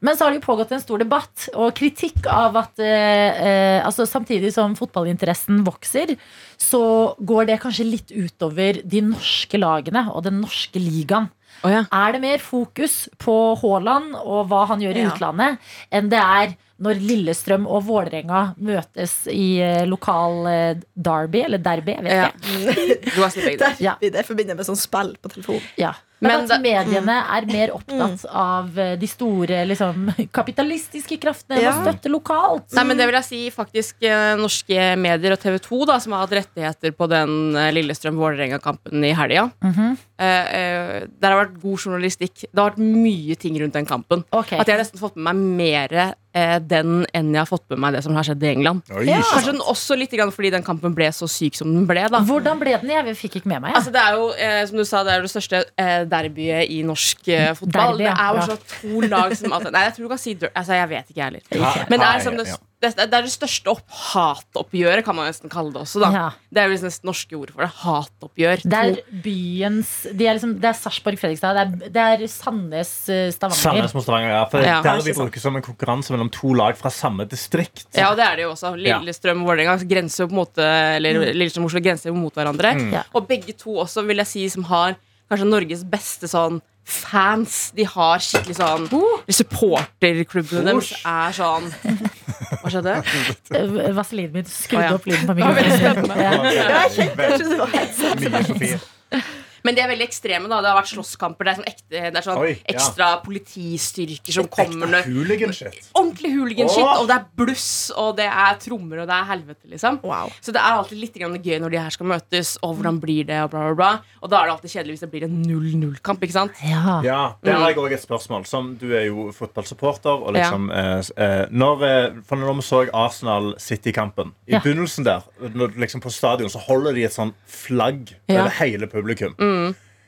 [0.00, 3.44] Men så har det jo pågått en stor debatt og kritikk av at eh,
[3.78, 6.16] eh, altså Samtidig som fotballinteressen vokser,
[6.56, 11.28] så går det kanskje litt utover de norske lagene og den norske ligaen.
[11.64, 11.84] Oh ja.
[11.92, 15.10] Er det mer fokus på Haaland og hva han gjør i Ja.
[15.12, 15.58] utlandet,
[15.92, 21.94] enn det er når Lillestrøm og Vålerenga møtes i eh, lokal eh, derby, eller derby,
[21.94, 22.30] jeg vet Ja.
[22.32, 23.12] ikke.
[23.14, 23.70] Du har sett begge.
[23.84, 23.94] Ja.
[24.00, 25.62] Det forbinder jeg med sånn spill på telefonen.
[25.78, 25.92] Ja.
[26.24, 30.06] Men, Men at mediene er mer opptatt av eh, de store liksom,
[30.38, 31.74] kapitalistiske kraftene enn Ja.
[31.76, 32.72] å støtte lokalt.
[32.74, 34.06] Nei, men det vil jeg si faktisk
[34.40, 39.50] norske medier og TV 2 da, som har hatt rettigheter på den Lillestrøm-Vålerenga-kampen i helga.
[39.62, 39.96] Mhm.
[39.96, 42.44] eh, eh, der har vært god journalistikk.
[42.46, 44.22] Det har vært mye ting rundt den kampen.
[44.30, 44.58] Okay.
[44.60, 45.94] At jeg har nesten fått med meg mer
[46.34, 48.82] eh, den enn jeg har fått med meg det som har skjedd i England.
[48.94, 52.04] Oi, Kanskje den også litt grann fordi den kampen ble så syk som den ble.
[52.12, 52.92] da Hvordan ble den?
[52.94, 53.74] Jeg fikk ikke med meg.
[53.78, 56.82] Altså det er jo, eh, som du sa, det er det største eh, derbyet i
[56.86, 57.98] norsk eh, fotball.
[57.98, 58.14] Derby, ja.
[58.14, 58.46] det er jo Ja.
[58.50, 61.10] så to lag som altså, Nei, jeg tror du kan si der, altså, Jeg vet
[61.10, 61.86] ikke, jeg heller.
[61.90, 62.56] Men det er, som det, ja.
[62.84, 66.02] Det, er det største opp, hatoppgjøret, kan man nesten kalle det også.
[66.04, 66.24] da Ja.
[66.54, 67.70] Det er liksom det norske ordet for det.
[67.80, 68.62] Hatoppgjør.
[68.62, 71.58] Det er byens Det er, liksom, det er Sarpsborg-Fredrikstad.
[71.58, 73.62] Det det er Sandnes-Stavanger.
[73.62, 74.44] Sandnes mot Stavanger, ja.
[74.50, 74.80] For Ja.
[74.84, 77.86] Der vi bruker som en konkurranse mellom to lag fra samme distrikt.
[77.94, 78.74] ja, og det er det jo også.
[78.76, 80.64] Lillestrøm og Vålerenga grenser jo på en måte
[80.96, 82.74] Eller Lillestrøm og Oslo grenser jo mot hverandre.
[82.74, 82.92] Mm.
[82.92, 83.02] Ja.
[83.14, 84.96] Og begge to også, vil jeg si, som har
[85.30, 87.70] kanskje Norges beste sånn fans.
[87.74, 88.88] De har skikkelig sånn
[89.32, 91.70] Supporterklubbene deres er sånn
[92.64, 92.92] Hva skjedde?
[93.54, 94.94] Eh, Vaselinen min skrudde ja.
[94.96, 96.22] opp lyden på Det var veldig mikrofonen.
[96.24, 96.30] Ja.
[96.48, 99.34] Ja, jeg kjente jeg det var helt.
[99.64, 100.48] Men de er veldig ekstreme.
[100.48, 101.44] da Det har vært slåsskamper.
[101.44, 102.74] Det er sånn, ekte, det er sånn Oi, ja.
[102.74, 105.88] ekstra politistyrker som kommer når Hooligan-shit.
[105.96, 106.84] Ordentlig hooligan-shit.
[107.00, 110.00] Og det er bluss, og det er trommer, og det er helvete, liksom.
[110.04, 110.32] Wow.
[110.44, 113.24] Så det er alltid litt grann gøy når de her skal møtes, og hvordan blir
[113.28, 114.18] det, og bla, bla, bla.
[114.20, 116.60] Og da er det alltid kjedelig hvis det blir en 0-0-kamp, ikke sant?
[116.64, 116.98] Ja.
[117.04, 118.44] Ja, Der har jeg òg et spørsmål.
[118.46, 120.24] Som Du er jo fotballsupporter.
[120.28, 121.00] Og liksom, ja.
[121.16, 124.60] eh, når, eh, for når vi så Arsenal City-kampen I Ja.
[124.60, 125.22] begynnelsen der,
[125.54, 128.40] når, liksom på stadion, så holder de et sånn flagg Ja.
[128.42, 129.34] over hele publikum.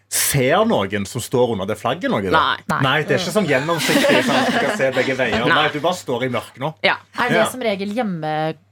[0.09, 2.23] Ser noen som står under det flagget noe?
[2.31, 2.43] da?
[2.71, 2.79] Nei.
[2.85, 3.03] Nei.
[3.03, 4.21] det er ikke sånn gjennomsiktig.
[4.23, 5.49] Sånn, at du kan se begge veier Nei.
[5.51, 6.71] Nei, Du bare står i mørket nå.
[6.87, 6.95] Ja.
[7.19, 7.47] Er det Ja.
[7.51, 7.91] som regel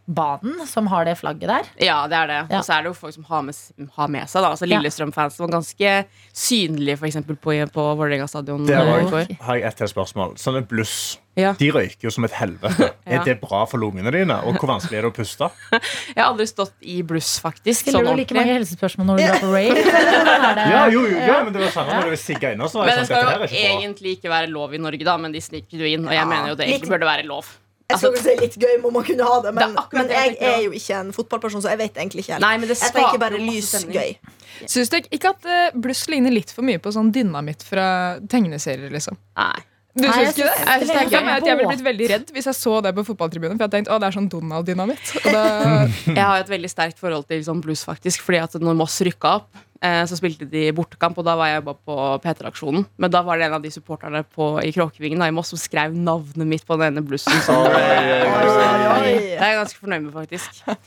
[0.06, 1.64] hjemmebanen som har det flagget der?
[1.80, 2.46] ja, det er det.
[2.50, 2.58] Ja.
[2.58, 3.54] Og så er det jo folk som har med,
[3.96, 4.42] har med seg.
[4.42, 8.66] da Altså Lillestrøm-fans var ganske synlige for eksempel, på, på Vålerenga stadion.
[8.66, 9.36] Der går.
[9.40, 10.36] har jeg et til spørsmål.
[10.36, 11.18] Sånne bluss.
[11.36, 11.52] Ja.
[11.58, 12.92] De røyker jo som et helvete.
[13.04, 13.18] Ja.
[13.20, 14.32] Er det bra for lungene dine?
[14.48, 15.44] Og hvor vanskelig er det å puste?
[16.14, 17.82] Jeg har aldri stått i bluss, faktisk.
[17.82, 19.82] Stiller Sånn du like mange helsespørsmål når du drar på rave?
[19.84, 22.68] er Ja, jo, jo, ja, men det var samme når du var inne.
[22.72, 25.18] Så var Men det sånn, skal jo er egentlig ikke være lov i Norge, da,
[25.20, 26.08] men de sniker jo inn.
[26.08, 26.30] Og jeg Ja.
[26.32, 27.52] mener jo det egentlig burde være lov.
[27.90, 30.12] Jeg skal det si litt gøy om man kunne ha det, men, Det er men
[30.14, 32.44] jeg jeg er jo ikke en fotballperson, så jeg vet egentlig ikke helt.
[32.46, 34.16] Nei, men det Jeg tenker bare lys gøy.
[34.64, 37.86] Syns dere ikke at uh, bluss ligner litt for mye på sånn dynamitt fra
[38.30, 38.88] tegneserier?
[38.94, 39.18] liksom?
[39.36, 39.60] Nei.
[39.94, 40.54] Du Nei, syns jeg ikke det?
[40.58, 41.44] Jeg, synes det er er.
[41.46, 43.58] Jeg ville blitt veldig redd hvis jeg så det på fotballtribunen.
[43.60, 45.12] For jeg tenkte, å, det er sånn Donald-dynamitt.
[45.20, 45.44] Og da,
[46.18, 48.24] Jeg har et veldig sterkt forhold til sånn blues, faktisk.
[48.26, 51.62] Fordi at når Moss rykka opp, eh, så spilte de bortekamp, og da var jeg
[51.68, 52.88] bare på P3-aksjonen.
[52.98, 55.62] Men da var det en av de supporterne på, i Kråkevingen da, i Moss som
[55.62, 57.38] skrev navnet mitt på denne blussen.
[57.46, 59.14] Så Oi, oi.
[59.14, 60.64] det er jeg ganske fornøyd med, faktisk.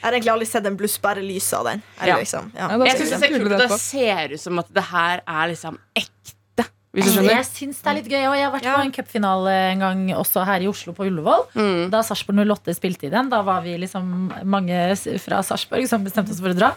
[0.00, 1.82] Jeg har egentlig aldri sett en bluss, bare lyset av den.
[2.08, 2.14] Ja.
[2.16, 2.46] Liksom.
[2.56, 2.70] Ja.
[2.72, 5.76] Ja, Jeg synes det er det Det ser ut som at det her er liksom
[5.92, 6.39] ekte.
[6.92, 7.36] Hvis du skjønner?
[7.38, 8.24] Jeg syns det er litt gøy.
[8.26, 8.74] Og jeg har vært Ja.
[8.76, 11.44] på en cupfinale en gang også her i Oslo, på Ullevål.
[11.54, 11.90] Mm.
[11.90, 13.28] Da Sarpsborg 08 spilte i den.
[13.30, 14.74] Da var vi liksom mange
[15.22, 16.72] fra Sarpsborg som bestemte oss for å dra.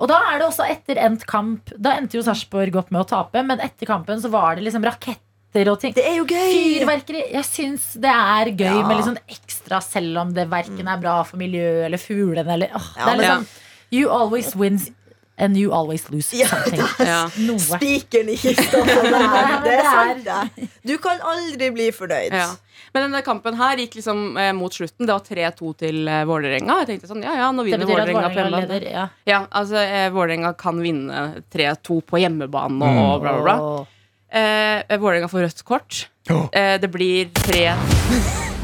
[0.00, 3.08] Og da er det også etter endt kamp Da endte jo Sarpsborg opp med å
[3.08, 5.92] tape, men etter kampen så var det liksom raketter og ting.
[5.92, 6.84] Det er jo gøy!
[6.86, 7.22] Fyrverkeri.
[7.32, 8.86] Jeg syns det er gøy Ja.
[8.86, 12.68] med litt sånn ekstra, selv om det verken er bra for miljøet eller fuglene eller
[12.72, 13.46] åh, Ja, Det er liksom
[13.90, 14.90] You always wins
[15.38, 16.80] and you always lose Ja, something.
[17.06, 17.28] Ja.
[17.62, 18.80] Spikeren i kista
[19.64, 20.68] det er sant, det.
[20.82, 22.34] Du kan aldri bli fornøyd.
[22.34, 22.48] Ja.
[22.94, 25.06] Men denne kampen her gikk liksom eh, mot slutten.
[25.06, 26.78] Det var 3-2 til eh, Vålerenga.
[26.82, 28.64] Jeg tenkte sånn, ja ja, nå vinner Vålerenga på hjemmebane.
[28.66, 28.88] leder.
[28.90, 29.04] Ja.
[29.28, 33.84] Ja, altså eh, Vålerenga kan vinne 3-2 på hjemmebane og bla, bla, bla.
[34.32, 36.02] Eh, Vålerenga får rødt kort.
[36.32, 36.46] Oh.
[36.52, 37.68] Eh, det blir tre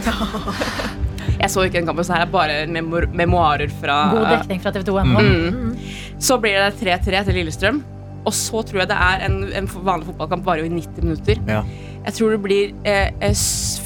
[1.41, 4.73] Jeg så ikke den kampen, så her er bare memor memoarer fra God dekning fra
[4.75, 5.01] TV 2.
[5.05, 5.75] Mm.
[6.23, 7.83] Så blir det 3-3 til Lillestrøm.
[8.25, 11.43] Og så tror jeg det er en, en vanlig fotballkamp varer jo i 90 minutter.
[11.49, 11.61] Ja.
[12.05, 13.37] Jeg tror det blir eh, eh,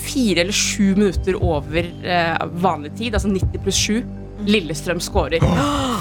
[0.09, 4.01] fire eller sju minutter over eh, vanlig tid, altså 90 pluss 7.
[4.47, 5.43] Lillestrøm scorer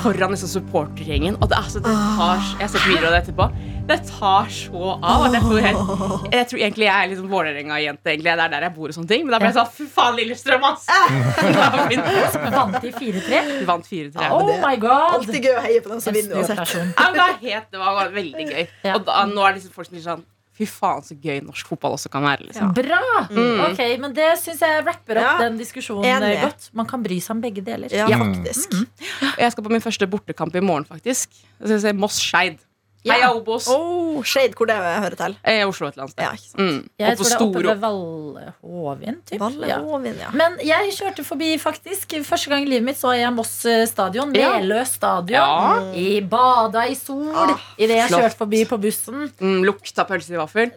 [0.04, 1.40] foran liksom supportergjengen.
[1.42, 3.48] Og det, altså, det tar Jeg har sett videoer av det etterpå.
[3.88, 5.26] Det tar så av.
[5.34, 8.16] Jeg, tror, helt, jeg tror egentlig jeg er liksom Vålerenga-jente.
[8.22, 9.26] Det er der jeg bor og sånne ting.
[9.26, 10.88] Men da ble jeg sånn Fy faen, Lillestrøm, ass!
[12.58, 13.44] Vant de 4-3?
[13.62, 14.32] Vi vant 4-3.
[14.38, 15.20] Oh my god!
[15.22, 16.78] Alltid gøy å heie på dem som vinner uansett.
[16.78, 18.66] det, var helt, det var veldig gøy.
[18.94, 20.26] Og da, nå er det liksom folk som sånn
[20.58, 22.48] Fy faen, så gøy norsk fotball også kan være.
[22.50, 23.02] liksom Bra!
[23.70, 25.38] Ok, men Det syns jeg rapper opp Ja.
[25.44, 26.36] den diskusjonen Enig.
[26.36, 26.70] eh, godt.
[26.74, 27.92] Man kan bry seg om begge deler.
[27.94, 28.18] Ja, Ja.
[28.18, 28.74] faktisk.
[29.38, 31.30] Jeg skal på min første bortekamp i morgen, faktisk.
[31.62, 32.58] Jeg skal se Moss-Skeid.
[33.06, 33.14] Ja.
[33.14, 33.68] Heia Obos!
[33.72, 35.36] Oh, Shade, hvor det hører til.
[35.48, 36.24] I Oslo et eller annet sted.
[36.26, 36.60] Ja, ikke sant.
[36.60, 36.90] Mm.
[37.00, 39.20] Jeg tror det er oppe ved Valle-Hovin.
[39.30, 39.40] typ.
[39.40, 39.78] Valle Ja.
[40.18, 40.32] Ja.
[40.34, 42.18] Men jeg kjørte forbi, faktisk.
[42.28, 44.34] Første gang i livet mitt så jeg Moss eh, stadion.
[44.36, 44.58] Ja.
[44.60, 45.32] Meløy stadion.
[45.32, 45.94] Ja.
[45.94, 47.30] I Bada i sol.
[47.36, 48.22] Ah, Idet jeg flott.
[48.22, 49.32] kjørte forbi på bussen.
[49.40, 50.72] Mm, lukta pølse i vaffel.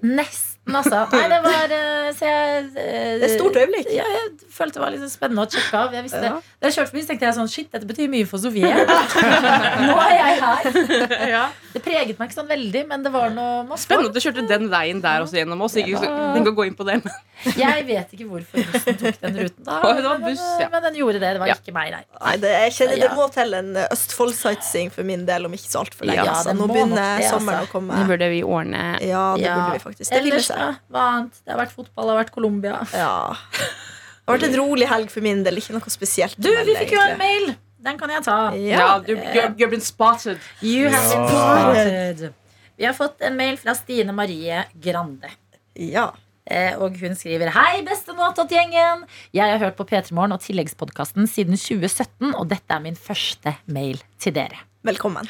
[0.69, 1.17] Nesten, altså.
[1.17, 3.89] Nei, det var eh, Så jeg eh, Det er et stort øyeblikk.
[3.97, 5.95] Ja, jeg følte det var litt spennende å sjekke av.
[5.97, 6.35] Jeg visste, Ja.
[6.61, 8.69] Da jeg kjørte forbi, så tenkte jeg sånn Shit, dette betyr mye for Sofie.
[8.69, 11.51] Nå er jeg her.
[11.75, 13.87] Det preget meg ikke sånn veldig, men det var noe masse.
[13.87, 15.77] Spennende at du kjørte den veien der også gjennom oss.
[15.81, 17.01] Ikke så- tenk å gå inn på det.
[17.05, 17.19] men-
[17.57, 19.77] Jeg vet ikke hvorfor bussen tok den ruten, da.
[19.97, 20.69] Det var men, buss, ja.
[20.73, 21.31] men den gjorde det.
[21.37, 21.55] Det var Ja.
[21.57, 22.03] ikke meg, nei.
[22.21, 23.09] Nei, det, jeg kjenner Ja.
[23.09, 26.25] det må til en Østfold-sightseeing for min del om ikke så altfor lenge.
[26.25, 26.53] Ja, altså.
[26.59, 27.71] Nå begynner nok det, sommeren altså.
[27.71, 27.97] å komme.
[28.01, 28.83] Nå burde vi ordne.
[29.07, 29.55] Ja, det Ja.
[29.57, 30.11] burde vi faktisk.
[30.11, 30.69] Det Ellers, da?
[30.91, 31.41] Hva annet?
[31.45, 32.77] Det har vært fotball, det har vært Colombia.
[32.93, 33.15] Ja.
[33.51, 35.57] Det har vært en rolig helg for min del.
[35.59, 36.37] Ikke noe spesielt.
[36.39, 37.57] Du, vi fikk jo en mail!
[37.81, 38.53] Den kan jeg ta.
[38.53, 38.99] Ja, Ja.
[38.99, 40.39] du, you're, you're been spotted.
[40.61, 42.35] You have been spotted.
[42.77, 45.31] Vi har fått en mail fra Stine Marie Grande.
[45.75, 46.11] ja.
[46.51, 49.05] Eh, Og hun skriver Hei, beste Noatot-gjengen.
[49.37, 53.55] Jeg har hørt på P3 Morgen og tilleggspodkasten siden 2017, og dette er min første
[53.71, 54.59] mail til dere.
[54.87, 55.29] Velkommen.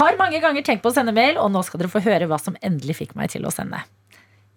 [0.00, 2.38] Har mange ganger tenkt på å sende mail, og nå skal dere få høre hva
[2.42, 3.82] som endelig fikk meg til å sende.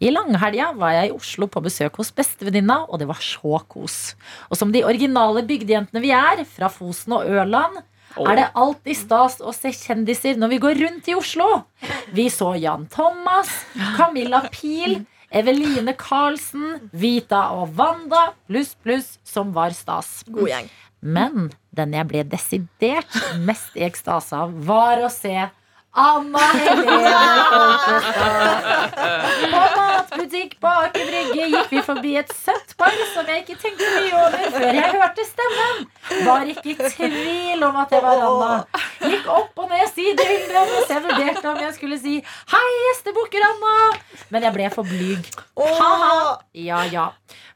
[0.04, 4.16] I langhelga var jeg i Oslo på besøk hos bestevenninna, og det var så kos.
[4.50, 7.78] Og som de originale bygdejentene vi er, fra Fosen og Ørland,
[8.18, 11.48] er det alltid stas å se kjendiser når vi går rundt i Oslo.
[12.14, 13.50] Vi så Jan Thomas,
[13.98, 15.00] Camilla Pil,
[15.34, 20.22] Eveline Karlsen, Vita og Wanda, pluss, pluss, som var stas.
[20.30, 20.70] God gjeng.
[21.04, 25.34] Men den jeg ble desidert mest i ekstase av, var å se
[25.94, 27.10] Anna Helene
[27.50, 28.96] Folkestad.
[29.44, 33.90] På matbutikk på Aker Brygge gikk vi forbi et søtt par som jeg ikke tenkte
[33.98, 35.84] mye over før jeg hørte stemmen.
[36.30, 38.56] Var ikke i tvil om at det var Anna.
[39.04, 43.98] Gikk opp og ned sidehyllene mens jeg vurderte om jeg skulle si 'Hei, gjestebukker Anna',
[44.30, 45.32] men jeg ble for blyg.
[45.58, 46.40] Ha-ha.
[46.54, 47.10] Ja, ja.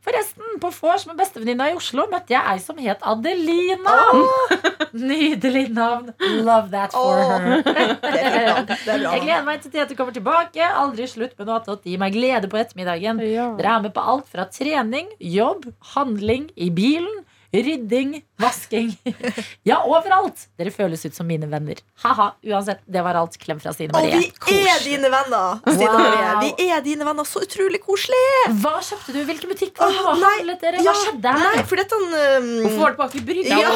[0.08, 3.96] Forresten, på vors med bestevenninna i Oslo møtte jeg ei som het Adelina.
[4.96, 6.14] Nydelig navn.
[6.48, 7.60] Love that for her.
[8.08, 8.72] Er er.
[9.18, 10.64] Jeg gleder meg til Tete kommer tilbake.
[10.64, 11.84] Aldri slutt med noe attåt.
[11.84, 13.20] Gi meg glede på ettermiddagen.
[13.20, 18.92] Dere er med på alt fra trening, jobb, handling i bilen, rydding, vasking.
[19.68, 20.48] Ja, overalt!
[20.60, 21.80] Dere føles ut som mine venner.
[22.04, 22.28] Ha-ha.
[22.46, 23.38] Uansett, det var alt.
[23.42, 24.32] Klem fra Stine Og Marie.
[24.48, 26.04] vi er dine venner, Stine Wow.
[26.04, 26.52] Marie.
[26.58, 27.28] Vi er dine venner.
[27.28, 28.20] Så utrolig koselig.
[28.62, 29.22] Hva kjøpte du?
[29.28, 30.04] Hvilken butikk var det?
[30.06, 30.84] Hva handlet dere?
[30.86, 31.48] Hva skjedde her?
[31.58, 33.60] Nei, for dette um, Hvorfor var det bak i brygga?
[33.64, 33.74] Ja.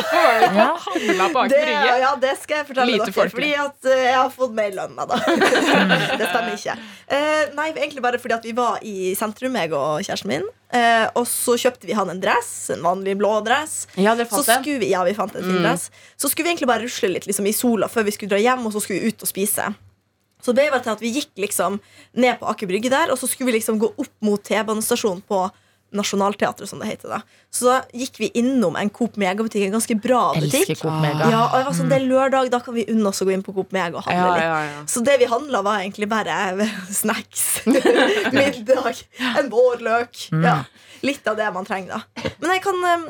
[0.61, 0.67] Ja.
[0.85, 1.97] handla bak det, Brygge?
[2.05, 3.17] ja, det skal jeg fortelle Lite dere.
[3.17, 3.35] Folk.
[3.35, 5.19] Fordi at uh, jeg har fått mer lønn, da.
[6.19, 6.77] det stemmer ikke.
[7.11, 10.47] Uh, nei, egentlig bare fordi at vi var i sentrum, jeg og kjæresten min.
[10.71, 13.87] Eh, og så kjøpte vi han en dress, en vanlig blå dress.
[13.99, 14.59] Ja, dere Så fant det?
[14.61, 15.63] skulle vi, ja, vi fant en fin Mm.
[15.65, 15.89] dress.
[16.15, 18.65] Så skulle vi egentlig bare rusle litt liksom, i sola før vi skulle dra hjem,
[18.65, 19.73] og så skulle vi ut og spise.
[20.41, 21.79] Så det ble bare til at vi gikk liksom
[22.15, 25.51] ned på Aker Brygge der, og så skulle vi liksom gå opp mot T-banestasjonen på
[25.91, 27.17] Nationaltheatret, som det heter da.
[27.51, 30.55] Så da gikk vi innom en Coop Mega-butikk, en ganske bra butikk.
[30.69, 31.27] Elsker Coop Mega.
[31.33, 33.33] Ja, og jeg var sånn, Det er lørdag, da kan vi unne oss å gå
[33.35, 34.47] inn på Coop Mega og handle Ja, litt.
[34.47, 34.85] ja, ja.
[34.87, 36.69] Så det vi handla, var egentlig bare
[37.01, 37.45] snacks.
[38.31, 39.03] Middag.
[39.37, 40.27] En vårløk.
[40.31, 40.61] Ja,
[41.03, 42.31] litt av det man trenger, da.
[42.39, 43.07] Men jeg kan um,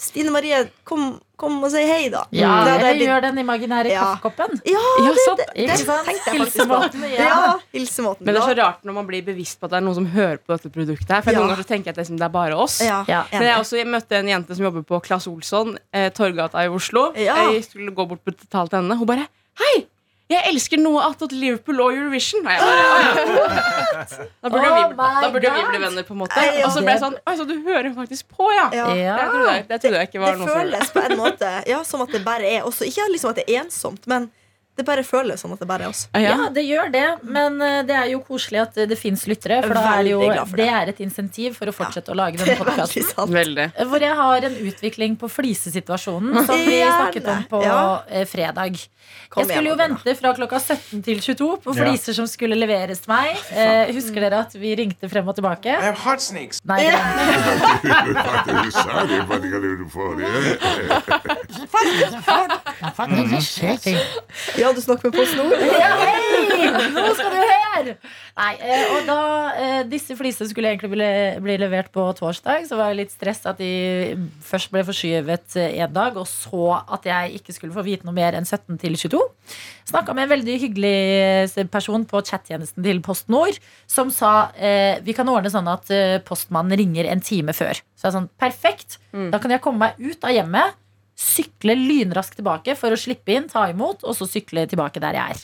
[0.00, 0.56] Stine Marie,
[0.88, 2.22] kom, kom og si hei, da.
[2.32, 4.04] Ja, da, eller blitt- gjør den imaginære Ja.
[4.14, 4.60] kaffekoppen.
[4.64, 6.78] Ja, Ja, det, det, det, det tenkte jeg faktisk på.
[6.80, 7.26] Hilsemåten, ja.
[7.28, 8.24] Ja, hilsemåten.
[8.24, 10.06] Men det er så rart når man blir bevisst på at det er noen som
[10.14, 11.10] hører på dette produktet.
[11.12, 11.38] her For Ja.
[11.42, 12.80] Noen ganger så tenker jeg at det, er bare oss.
[12.80, 13.24] Ja, Ja.
[13.32, 16.68] Men jeg, også, jeg møtte en jente som jobber på Claes Olsson, eh, Torgata i
[16.68, 17.12] Oslo.
[17.14, 17.36] Ja.
[17.52, 18.96] Jeg skulle gå bort og betale til henne.
[18.96, 19.28] Hun bare
[19.60, 19.84] Hei!
[20.30, 22.44] Jeg elsker noe attåt Liverpool og Eurovision.
[22.46, 26.44] Og jeg bare, Da burde Oh vi, da burde vi bli venner, på en måte.
[26.64, 28.68] Og så ble jeg sånn Oi, så du hører faktisk på, ja.
[28.76, 28.86] Ja.
[28.94, 31.50] Det trodde jeg, det trodde jeg ikke var det noe som føles på en måte
[31.70, 34.30] ja, som at det bare er også, Ikke liksom at det er ensomt, men
[34.80, 36.02] det bare føles som at det bare er oss.
[36.16, 36.20] Ja.
[36.34, 37.04] Ja, det gjør det,
[37.36, 39.60] men eh, det er jo koselig at eh, det fins lyttere.
[39.66, 40.64] For da er det jo for det.
[40.64, 43.04] det er et insentiv for å fortsette å lage denne podkasten.
[43.90, 47.78] Hvor jeg har en utvikling på flisesituasjonen som vi snakket om på Ja.
[48.08, 48.80] eh, fredag.
[49.30, 51.84] Kom Jeg skulle jo vente fra klokka 17 til 22 på Ja.
[51.86, 53.36] fliser som skulle leveres til meg.
[53.52, 55.70] Eh, husker dere at vi ringte frem og tilbake?
[55.70, 56.60] I have hot snakes.
[56.64, 57.00] Nei, det var-
[64.70, 65.62] Sa skal du snakker med PostNord?
[65.82, 66.68] Ja, hei!
[66.94, 67.94] Nå skal du høre!
[68.36, 69.16] Nei, eh, og da
[69.58, 71.08] eh, Disse flisene skulle egentlig bli,
[71.42, 72.68] bli levert på torsdag.
[72.68, 73.70] Så var jeg litt stress at de
[74.46, 78.38] først ble forskyvet en dag, og så at jeg ikke skulle få vite noe mer
[78.38, 79.22] enn 17 til 22.
[79.90, 80.94] Snakka med en veldig hyggelig
[81.50, 83.58] eh, person på chattjenesten til PostNord
[83.90, 87.82] som sa eh, vi kan ordne sånn at eh, postmannen ringer en time før.
[87.98, 89.00] Så jeg er sånn, perfekt.
[89.10, 90.78] Da kan jeg komme meg ut av hjemmet.
[91.20, 95.36] Sykle lynraskt tilbake for å slippe inn, ta imot, og så sykle tilbake der jeg
[95.36, 95.42] er.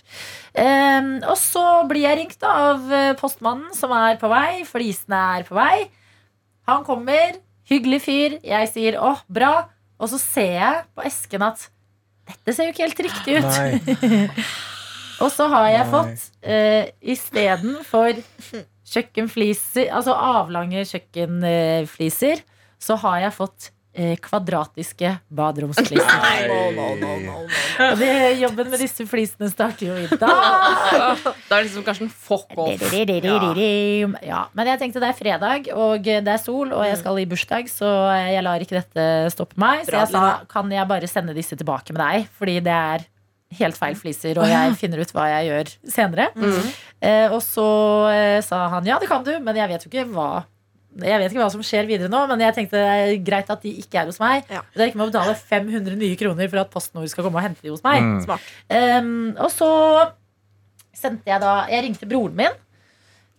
[0.56, 4.62] Um, og så blir jeg ringt av eh, postmannen som er på vei.
[4.68, 5.86] Flisene er på vei.
[6.70, 7.36] Han kommer,
[7.68, 8.38] hyggelig fyr.
[8.40, 9.68] Jeg sier 'åh, bra'.
[10.00, 11.68] Og så ser jeg på esken at
[12.26, 14.40] dette ser jo ikke helt riktig ut.
[15.24, 15.92] Og så har jeg Nei.
[15.92, 16.84] fått uh,
[17.14, 18.18] istedenfor
[18.86, 22.42] kjøkkenfliser, altså avlange kjøkkenfliser,
[22.78, 23.75] så har jeg fått eh,
[24.22, 26.48] kvadratiske baderomsfliser.
[26.50, 27.36] No, no, no, no, no.
[27.86, 28.10] Og det,
[28.42, 30.20] jobben med disse flisene starter jo i dag.
[30.20, 32.68] Da er det liksom Karsten fuck off.
[34.26, 37.26] Ja, men jeg tenkte det er fredag, og det er sol, og jeg skal i
[37.30, 37.90] bursdag, så
[38.28, 39.84] jeg lar ikke dette stoppe meg.
[39.88, 43.06] Så jeg sa kan jeg bare sende disse tilbake med deg, fordi det er
[43.56, 46.24] helt feil fliser, og jeg finner ut hva jeg gjør senere.
[47.00, 47.66] Eh, og så
[48.10, 50.30] eh, sa han ja, det kan du, men jeg vet jo ikke hva
[51.02, 53.62] jeg vet ikke hva som skjer videre nå, men jeg tenkte det er greit at
[53.66, 54.46] de ikke er hos meg.
[54.48, 54.62] Ja.
[54.72, 57.46] Det er ikke med å betale 500 nye kroner for at PostNord skal komme og
[57.48, 58.00] hente de hos meg.
[58.04, 58.16] Mm.
[58.24, 58.48] Smart.
[58.70, 59.70] Um, og så
[60.96, 62.56] sendte jeg da Jeg ringte broren min,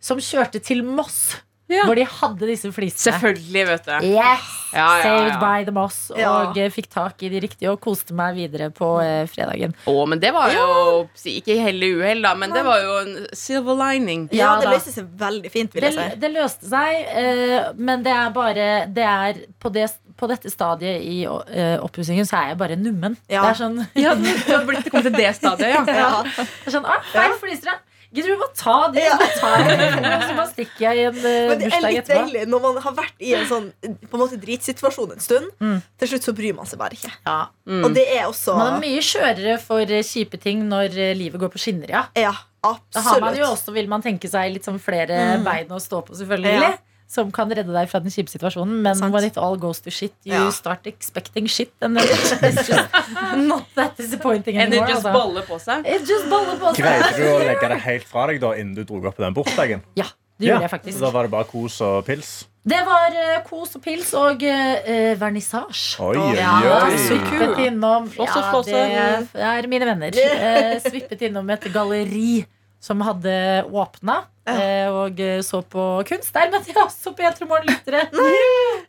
[0.04, 1.84] som kjørte til Moss, Ja.
[1.88, 3.12] hvor de hadde disse flisene.
[3.12, 3.96] Selvfølgelig, vet du.
[4.14, 4.57] Yes!
[4.78, 5.98] Ja, ja, Saved by the Moss.
[6.14, 6.34] Og Ja.
[6.56, 9.74] eh, fikk tak i de riktige og koste meg videre på eh, fredagen.
[9.90, 13.28] Å, men det var jo Ikke hell i uhell, da, men det var jo en
[13.34, 14.28] silver lining.
[14.32, 14.76] Ja, Ja, det da.
[14.78, 16.20] løste seg veldig fint, vil Det, jeg si.
[16.22, 21.02] det løste seg, eh, men det er bare Det er på, det, på dette stadiet
[21.04, 23.18] i uh, oppussingen så er jeg bare nummen.
[23.30, 23.42] Ja.
[23.44, 25.84] Det er sånn, Ja, du har blitt kommet til det stadiet, ja.
[26.04, 26.24] Ja.
[26.24, 27.78] det er sånn ah, Feil fliser, ja.
[28.16, 29.04] Gidder du bare ta det?
[29.04, 29.18] Ja.
[29.18, 31.58] tar og så bare stikker jeg i en bursdag etterpå.
[31.60, 32.20] det er bursdag litt etterpå.
[32.32, 35.50] deilig når man har vært i en sånn på en måte dritsituasjon en stund.
[35.60, 35.78] Mm.
[36.00, 37.12] Til slutt så bryr man seg bare ikke.
[37.28, 37.38] Ja.
[37.84, 41.42] Og det er også Man er mye skjørere for eh, kjipe ting når eh, livet
[41.44, 42.06] går på skinner, ja.
[42.18, 45.44] Ja, Da har man jo også, vil man tenke seg, litt sånn flere Mm.
[45.46, 46.54] bein å stå på, selvfølgelig.
[46.62, 46.74] Ja.
[47.08, 48.82] Som kan redde deg fra den kjipe situasjonen.
[48.84, 49.14] Men Sant.
[49.16, 50.50] when it all goes to shit, you Ja.
[50.52, 51.72] start expecting shit.
[51.82, 52.92] And it's just
[53.38, 54.90] not that disappointing And it anymore.
[54.92, 55.14] just Altså.
[55.14, 55.88] baller på seg.
[55.88, 56.84] It just baller på seg.
[56.84, 59.34] Greide du å legge det helt fra deg da innen du dro opp på den
[59.34, 59.82] bursdagen?
[59.96, 60.06] Ja,
[60.38, 61.00] det gjorde jeg faktisk.
[61.00, 62.46] Så da var det bare kos og pils?
[62.68, 66.04] Det var uh, kos og pils og uh, vernissasje.
[66.04, 66.98] Oi, oi, Ja, oi.
[67.00, 68.28] Svippet innom Ja,
[68.68, 70.12] det er mine venner.
[70.12, 72.44] Uh, svippet innom et galleri
[72.80, 74.24] som hadde åpna.
[74.48, 76.34] eh, Og eh, så på kunst.
[76.34, 78.08] Der møtte jeg også P3 Morgen-lyttere.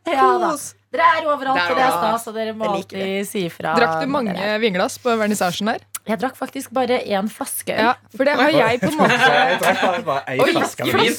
[0.06, 0.52] Ja, da.
[0.88, 3.74] Dere er overalt, er og det er stas, og dere må alltid si ifra.
[3.76, 5.82] Drakk du mange vinglass på vernissasjen der?
[6.08, 7.82] Jeg drakk faktisk bare én flaske øl.
[7.90, 11.12] Ja, for det har jeg på en måte Jeg drakk bare, én flaske vin.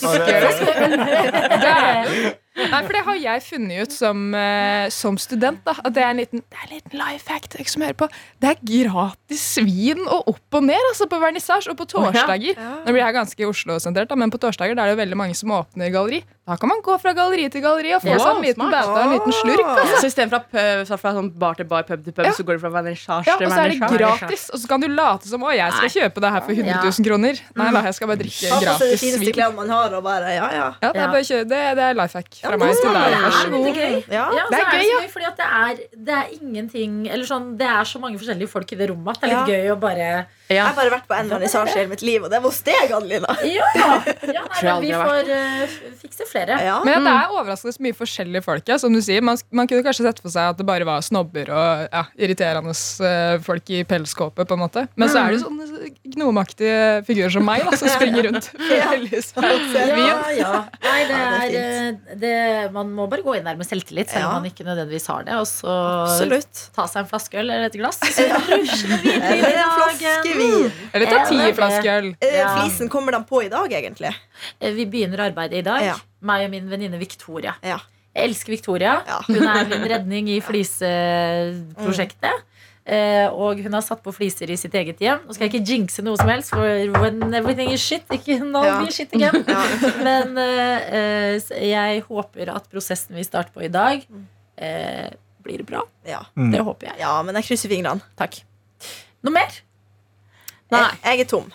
[2.70, 5.62] Nei, for det har jeg funnet ut som, eh, som student.
[5.66, 7.86] da At det er en liten, det er en liten life hack til dere som
[7.86, 8.10] hører på.
[8.42, 11.70] Det er gratis svin og opp og ned altså på vernissasje.
[11.72, 14.92] Og på torsdager Nå blir jeg her ganske Oslo-sentrert, da, men på torsdager da er
[14.92, 16.24] det jo veldig mange som åpner galleri.
[16.50, 18.90] Da kan man gå fra galleri til galleri og få Ja, seg en liten bæta
[18.90, 19.68] og en liten slurk.
[19.70, 20.00] Altså.
[20.02, 22.32] Så istedenfor fra, fra, fra sånn bar til bar, pub til pub, Ja.
[22.34, 24.48] så går du fra vernissasje Ja, til og så er det gratis.
[24.50, 27.06] Og så kan du late som å, jeg skal kjøpe det her for 100 000
[27.06, 27.40] kroner.
[27.56, 29.56] Nei da, jeg skal bare drikke seg de gratis fineste vin.
[29.56, 30.68] man har, og bare ja, ja.
[30.82, 33.08] Ja, det er, bare kjø- det, det er life hack fra meg til deg.
[33.14, 33.68] det Vær så Det god.
[33.70, 33.96] er gøy.
[34.18, 34.26] ja.
[34.40, 35.00] Ja, Det er så gøy, ja.
[35.00, 38.74] gøy, fordi det er, det er ingenting Eller sånn, det er så mange forskjellige folk
[38.74, 39.56] i det rommet at det er litt Ja.
[39.56, 40.10] gøy å bare
[40.50, 42.62] Jeg har bare vært på en vernissasje i hele mitt liv, og det var hos
[42.66, 43.36] deg, Adelina.
[43.50, 43.68] Ja!
[44.26, 46.56] ja nei, men vi får uh, fikse flere.
[46.66, 46.80] Ja.
[46.86, 48.66] Men det er overraskende så mye forskjellige folk.
[48.70, 49.22] Ja, som du sier.
[49.26, 52.74] Man, man kunne kanskje sett for seg at det bare var snobber og ja, irriterende
[52.74, 54.46] eh, folk i pelskåpe.
[54.50, 58.30] på en måte Men så er det sånne gnomaktige figurer som meg da som springer
[58.30, 58.50] rundt.
[60.00, 60.50] Ja, ja.
[60.84, 64.34] Nei, det er, det eh, Man må bare gå inn der med selvtillit, selv om
[64.34, 64.40] Ja.
[64.42, 65.38] man ikke nødvendigvis har det.
[65.40, 65.74] Og så
[66.06, 66.66] Absolutt.
[66.76, 68.00] ta seg en flaske øl eller et glass.
[68.02, 70.39] Så rusler vi videre i en flaske dagen.
[70.40, 70.72] Vin.
[70.94, 72.10] Eller ta ti flasker øl.
[72.22, 72.50] Eh, Ja.
[72.58, 74.14] Flisen kommer de på i dag, egentlig.
[74.60, 75.82] Eh, Vi begynner arbeidet i dag.
[75.92, 75.96] Ja.
[76.22, 77.54] Meg og min venninne Victoria.
[77.64, 77.78] Ja.
[78.16, 78.94] Jeg elsker Victoria.
[79.08, 79.20] Ja.
[79.28, 82.46] Hun er min redning i fliseprosjektet.
[82.90, 85.20] Eh, og hun har satt på fliser i sitt eget hjem.
[85.28, 86.66] Nå skal jeg ikke jinxe noe som helst, for
[87.04, 88.80] when everything is shit, ikke Ja.
[88.84, 89.44] be shit again.
[89.48, 89.64] Ja.
[90.04, 90.36] Men
[91.54, 94.02] jeg håper at prosessen vi starter på i dag,
[94.58, 95.10] eh,
[95.44, 95.84] blir bra.
[96.06, 96.24] Ja.
[96.36, 96.52] Mm.
[96.52, 96.96] Det håper jeg.
[97.00, 98.02] ja, men jeg krysser fingrene.
[98.18, 98.42] Takk.
[99.24, 99.52] Noe mer?
[100.74, 100.86] Nei.
[100.86, 101.52] Jeg, jeg er tom.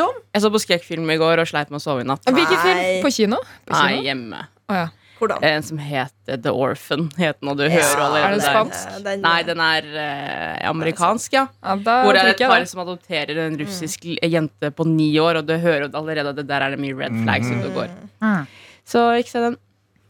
[0.00, 2.24] Jeg så på skrekkfilm i går og sleit med å sove i natt.
[2.24, 2.80] Hvilken film?
[3.04, 3.40] På kino?
[3.68, 4.46] På Nei, hjemme.
[4.70, 4.88] Oh, ja.
[5.20, 5.42] Hvordan?
[5.44, 7.10] En som heter The Orphan.
[7.18, 8.86] Het den, og du hører allerede Er den spansk?
[8.88, 11.42] Eh, Den, Nei, den er eh, amerikansk, ja.
[11.60, 14.16] Ja, da Hvor det er et par som adopterer en russisk mm.
[14.32, 17.20] jente på ni år, og du hører allerede at det der er det mye red
[17.26, 17.92] flags ute og går.
[18.24, 18.46] Mm.
[18.88, 19.60] Så ikke se den.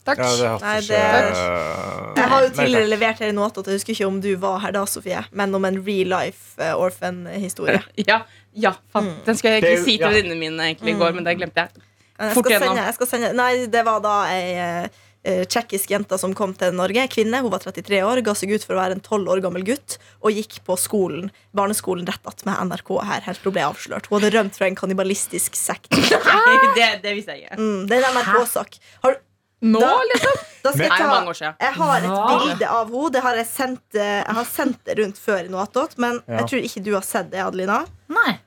[0.06, 0.22] Takk.
[0.22, 1.99] Ja, det Nei, det- øh,
[2.30, 3.66] Jeg har jo tidligere levert her i notat.
[3.66, 6.72] Jeg husker ikke om du var her da, Sofie, men om en real life eh,
[6.78, 7.82] orphan-historie.
[8.10, 8.22] Ja,
[8.54, 9.12] ja faen.
[9.26, 10.14] Den skulle jeg egentlig si til ja.
[10.14, 11.86] venninnene mine egentlig i går, men det glemte jeg.
[12.20, 16.18] Jeg skal sende, jeg skal sende, nei, det var da ei eh, eh, tsjekkisk jente
[16.20, 17.06] som kom til Norge.
[17.12, 19.64] Kvinne, Hun var 33 år, ga seg ut for å være en 12 år gammel
[19.66, 24.10] gutt og gikk på skolen, barneskolen rett attmed NRK her, helt til hun ble avslørt.
[24.10, 25.90] Hun hadde rømt fra en kannibalistisk sekt.
[26.78, 27.60] det, det visste jeg ikke.
[27.60, 28.80] Mm, det er en NRK-sak.
[29.06, 29.20] Har-
[29.62, 30.36] Nå, Da- liksom?
[30.60, 31.54] Da skal jeg ta mange år siden.
[31.60, 33.10] Jeg har et bilde av henne.
[33.14, 36.36] Det har jeg, sendt, eh, jeg har sendt det rundt før i Noatot, men Ja.
[36.42, 37.78] jeg tror ikke du har sett det, Adelina.
[38.12, 38.38] Nei.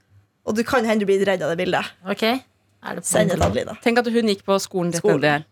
[0.45, 1.85] Og du kan hende du blir redd av det bildet.
[2.05, 2.43] Okay.
[2.85, 3.77] Er det Send det til Adelina.
[3.81, 5.45] Tenk at hun gikk på skolen rett Skolen.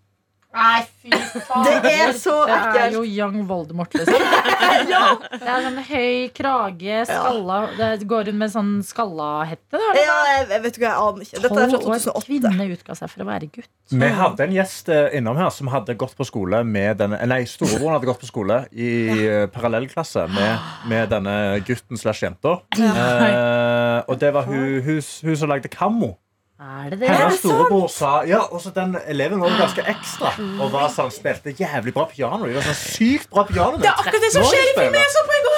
[0.52, 1.10] Nei, fy
[1.48, 1.64] faen.
[1.86, 4.18] Det er så Det er jo young Voldemort, liksom.
[4.92, 9.78] Det er sånn høy krage, skalla Det går hun med sånn skallahette.
[9.80, 9.92] da.
[9.96, 11.40] Ja, jeg, jeg vet ikke, jeg aner ikke.
[11.46, 12.26] Dette er fra Tolv år 2008.
[12.28, 13.70] kvinne utga seg for å være gutt.
[13.92, 17.42] Vi hadde en gjest eh, innom her som hadde gått på skole med denne Nei,
[17.48, 18.92] storebroren hadde gått på skole i
[19.28, 21.38] eh, parallellklasse med, med denne
[21.68, 22.58] gutten slash jenta.
[22.76, 26.18] Eh, og det var hun, hun, hun som lagde Kammo.
[26.62, 27.08] Er det det?
[27.10, 30.30] Hennes storebror sa Ja, også den eleven var ganske ekstra
[30.62, 32.46] og var sånn, spilte jævlig bra piano.
[32.46, 33.80] Det var sånn sykt bra piano.
[33.82, 35.58] Det er akkurat det som skjer i filmen jeg så på i går!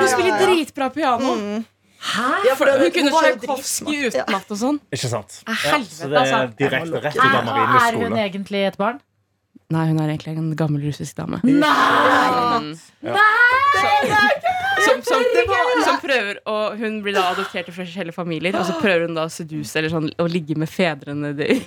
[0.00, 1.36] Hun spiller dritbra piano.
[2.06, 2.26] Hæ?
[2.48, 4.80] Ja, for Hun kunne Tsjajkovskij utenat og sånn.
[4.94, 5.38] Ikke sant?
[5.46, 5.54] Ja,
[5.86, 6.40] så det er altså.
[6.58, 8.98] direkte rett ut Er, av Marienlyst er hun egentlig et barn?
[9.74, 11.40] Nei, hun er egentlig en gammel russisk dame.
[11.46, 12.76] Nei!
[14.86, 15.22] Som, som,
[15.86, 19.24] som prøver å Hun blir da adoptert til forskjellige familier, og så prøver hun da
[19.26, 21.64] å seduse eller sånn, å ligge med fedrene deres.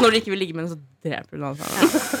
[0.00, 1.64] Når de ikke vil ligge med henne, så dreper hun altså.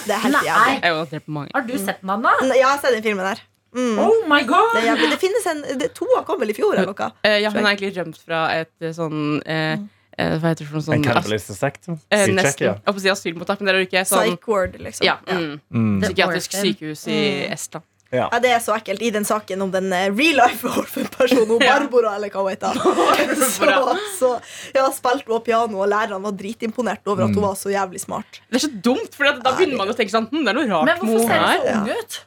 [0.06, 0.80] Det er helt jævlig.
[0.82, 1.54] Har.
[1.54, 2.34] Har du sett den, Anna?
[2.42, 3.40] Ja, jeg har sett den filmen der.
[3.70, 3.98] Mm.
[4.02, 4.72] Oh my god!
[4.82, 7.10] Det, det finnes en det, har kom vel i fjor, eller noe?
[7.22, 9.76] Eh, ja, hun er egentlig rømt fra et eh, sånn eh,
[10.18, 11.86] Hva heter det for noe En sånn kannibalistisk sekt?
[11.86, 12.40] eh, Nesten.
[12.42, 12.72] Tsjekkia.
[12.80, 15.06] Jeg på å si asylmottak, men det er jo ikke sånn Psych ward, liksom.
[15.06, 15.94] ja, mm, Mm.
[16.02, 17.54] Psykiatrisk sykehus i Mm.
[17.54, 17.86] Estland.
[18.10, 18.28] Ja.
[18.32, 21.76] Ja, det er så ekkelt i den saken om den eh, real life orphan-personen, Ja.
[21.78, 22.74] Barbara, eller hva hun heter.
[23.54, 24.30] så, så
[24.74, 28.40] ja, spilte hun piano, og lærerne var dritimponert over at hun var så jævlig smart.
[28.50, 30.66] Det er så dumt, for da begynner man å tenke sånn hm, Det er noe
[30.72, 31.60] rart Men med hvorfor ser hun her.
[31.62, 31.78] så Ja.
[31.84, 32.18] ung ut?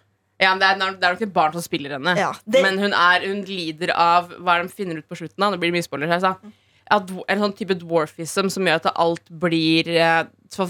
[0.43, 2.13] Ja, det, er, det er nok et barn som spiller henne.
[2.19, 5.37] Ja, det- Men hun, er, hun lider av hva de finner ut på slutten.
[5.39, 5.49] da?
[5.51, 6.35] Nå blir det mye spoiler her.
[6.91, 10.23] En sånn type dwarfism som gjør at alt blir eh,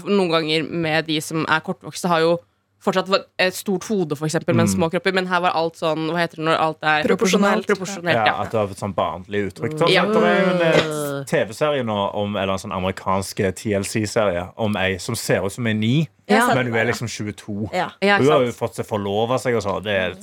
[0.06, 2.38] Noen ganger med de som er kortvokste, har jo
[2.84, 4.74] fortsatt var et stort hode, for eksempel, men Mm.
[4.76, 5.12] små kropper.
[5.14, 7.66] Men her var alt sånn Hva heter det når alt er Proporsjonelt.
[7.66, 8.40] Proporsjonelt, Ja, ja.
[8.42, 9.78] at det var et sånn barnlig uttrykk.
[9.78, 10.04] Sånn, Ja.
[10.04, 14.96] Det er jo en eh, TV-serie nå om Eller en sånn amerikansk TLC-serie om ei
[14.98, 16.46] som ser ut som ei ni, Ja.
[16.54, 17.68] men hun er liksom 22.
[17.74, 17.90] Ja.
[18.00, 19.82] Ja, Hun har jo fått seg forlova seg og sånn.
[19.84, 20.14] Det, er-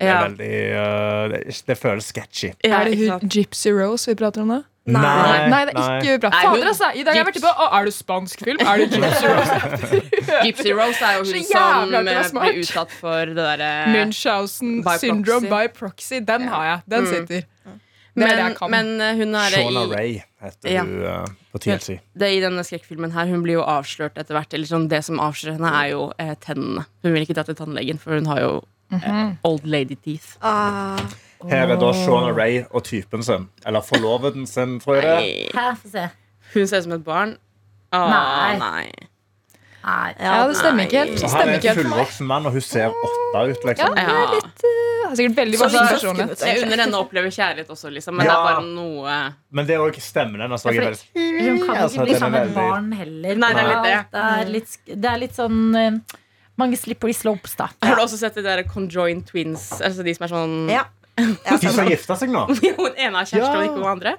[0.00, 2.50] det er veldig uh, det, det føles sketchy.
[2.64, 3.28] Ja, er det hun?
[3.32, 4.62] Gypsy Rose vi prater om nå?
[4.86, 5.48] Nei.
[5.50, 6.28] Nei, det er ikke bra.
[6.30, 6.90] Nei, Fader, altså.
[6.94, 8.60] I dag har jeg vært på Å, Er det spansk film?
[8.62, 10.00] Er du Gypsy Rose?
[10.46, 15.50] Gypsy Rose er jo hun som eh, blir utsatt for det derre Munchausen By syndrome
[15.50, 16.20] by proxy.
[16.22, 16.84] Den har jeg.
[16.94, 17.10] Den Mm.
[17.16, 17.48] sitter.
[17.66, 17.74] Er
[18.16, 20.14] Men, men eh, hun er Shauna i, Ray
[20.46, 20.84] heter Ja.
[20.86, 21.98] hun uh, på TLC.
[22.16, 24.54] det, I denne skrekkfilmen her Hun blir jo avslørt etter hvert.
[24.56, 26.86] Eller sånn, det som avslører henne, er jo eh, tennene.
[27.04, 28.52] Hun vil ikke dra til tannlegen, for hun har jo
[28.92, 30.36] eh, old lady teeth.
[30.42, 30.98] Ah,
[31.46, 33.48] Her er da Shauna Ray og typen sin.
[33.66, 35.76] Eller forloveden sin, tror jeg det er.
[35.84, 36.08] Se.
[36.54, 37.36] Hun ser ut som et barn.
[37.94, 38.56] Å, Nei.
[38.58, 39.08] nei.
[39.86, 40.14] Nei.
[40.18, 41.20] ja, det stemmer ikke helt.
[41.20, 43.92] Så Det han er en fullvoksen mann, og hun ser åtte ut, liksom.
[43.96, 44.24] Ja.
[45.06, 46.32] Det er sikkert veldig Så vanskelig litt personlighet.
[46.34, 48.16] søsken, Jeg unner henne å oppleve kjærlighet også, liksom.
[48.18, 48.32] Men Ja.
[48.32, 50.64] det er bare noe Men det er òg stemmen hennes.
[50.64, 53.34] Ja, veldig- Hun kan Altså, ikke bli sammen med barn heller.
[53.36, 54.06] Nei, det er litt det.
[54.10, 56.00] Det er litt, det er litt sånn eh,
[56.58, 57.68] mange slippery slopes, da.
[57.82, 59.80] Har du også sett de der conjoined twins?
[59.80, 60.84] Altså de som er sånn ja.
[61.16, 62.46] De som har gifta seg nå.
[62.76, 64.16] Hun ene er kjæreste, og ikke hun andre?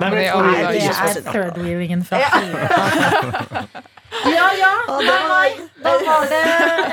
[0.00, 3.66] Nei, men Ja, Nei, det er er third-wheelingen fra helvete.
[4.10, 6.40] Ja ja, nei, var- Da var det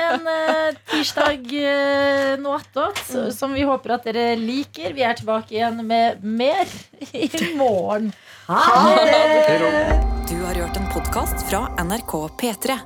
[0.08, 3.02] en uh, tirsdag uh, nå attåt
[3.34, 4.94] som vi håper at dere liker.
[4.96, 6.64] Vi er tilbake igjen med mer
[7.12, 8.12] i morgen.
[8.48, 9.98] Ha det!
[10.30, 12.78] Du har hørt en podkast fra NRK P3.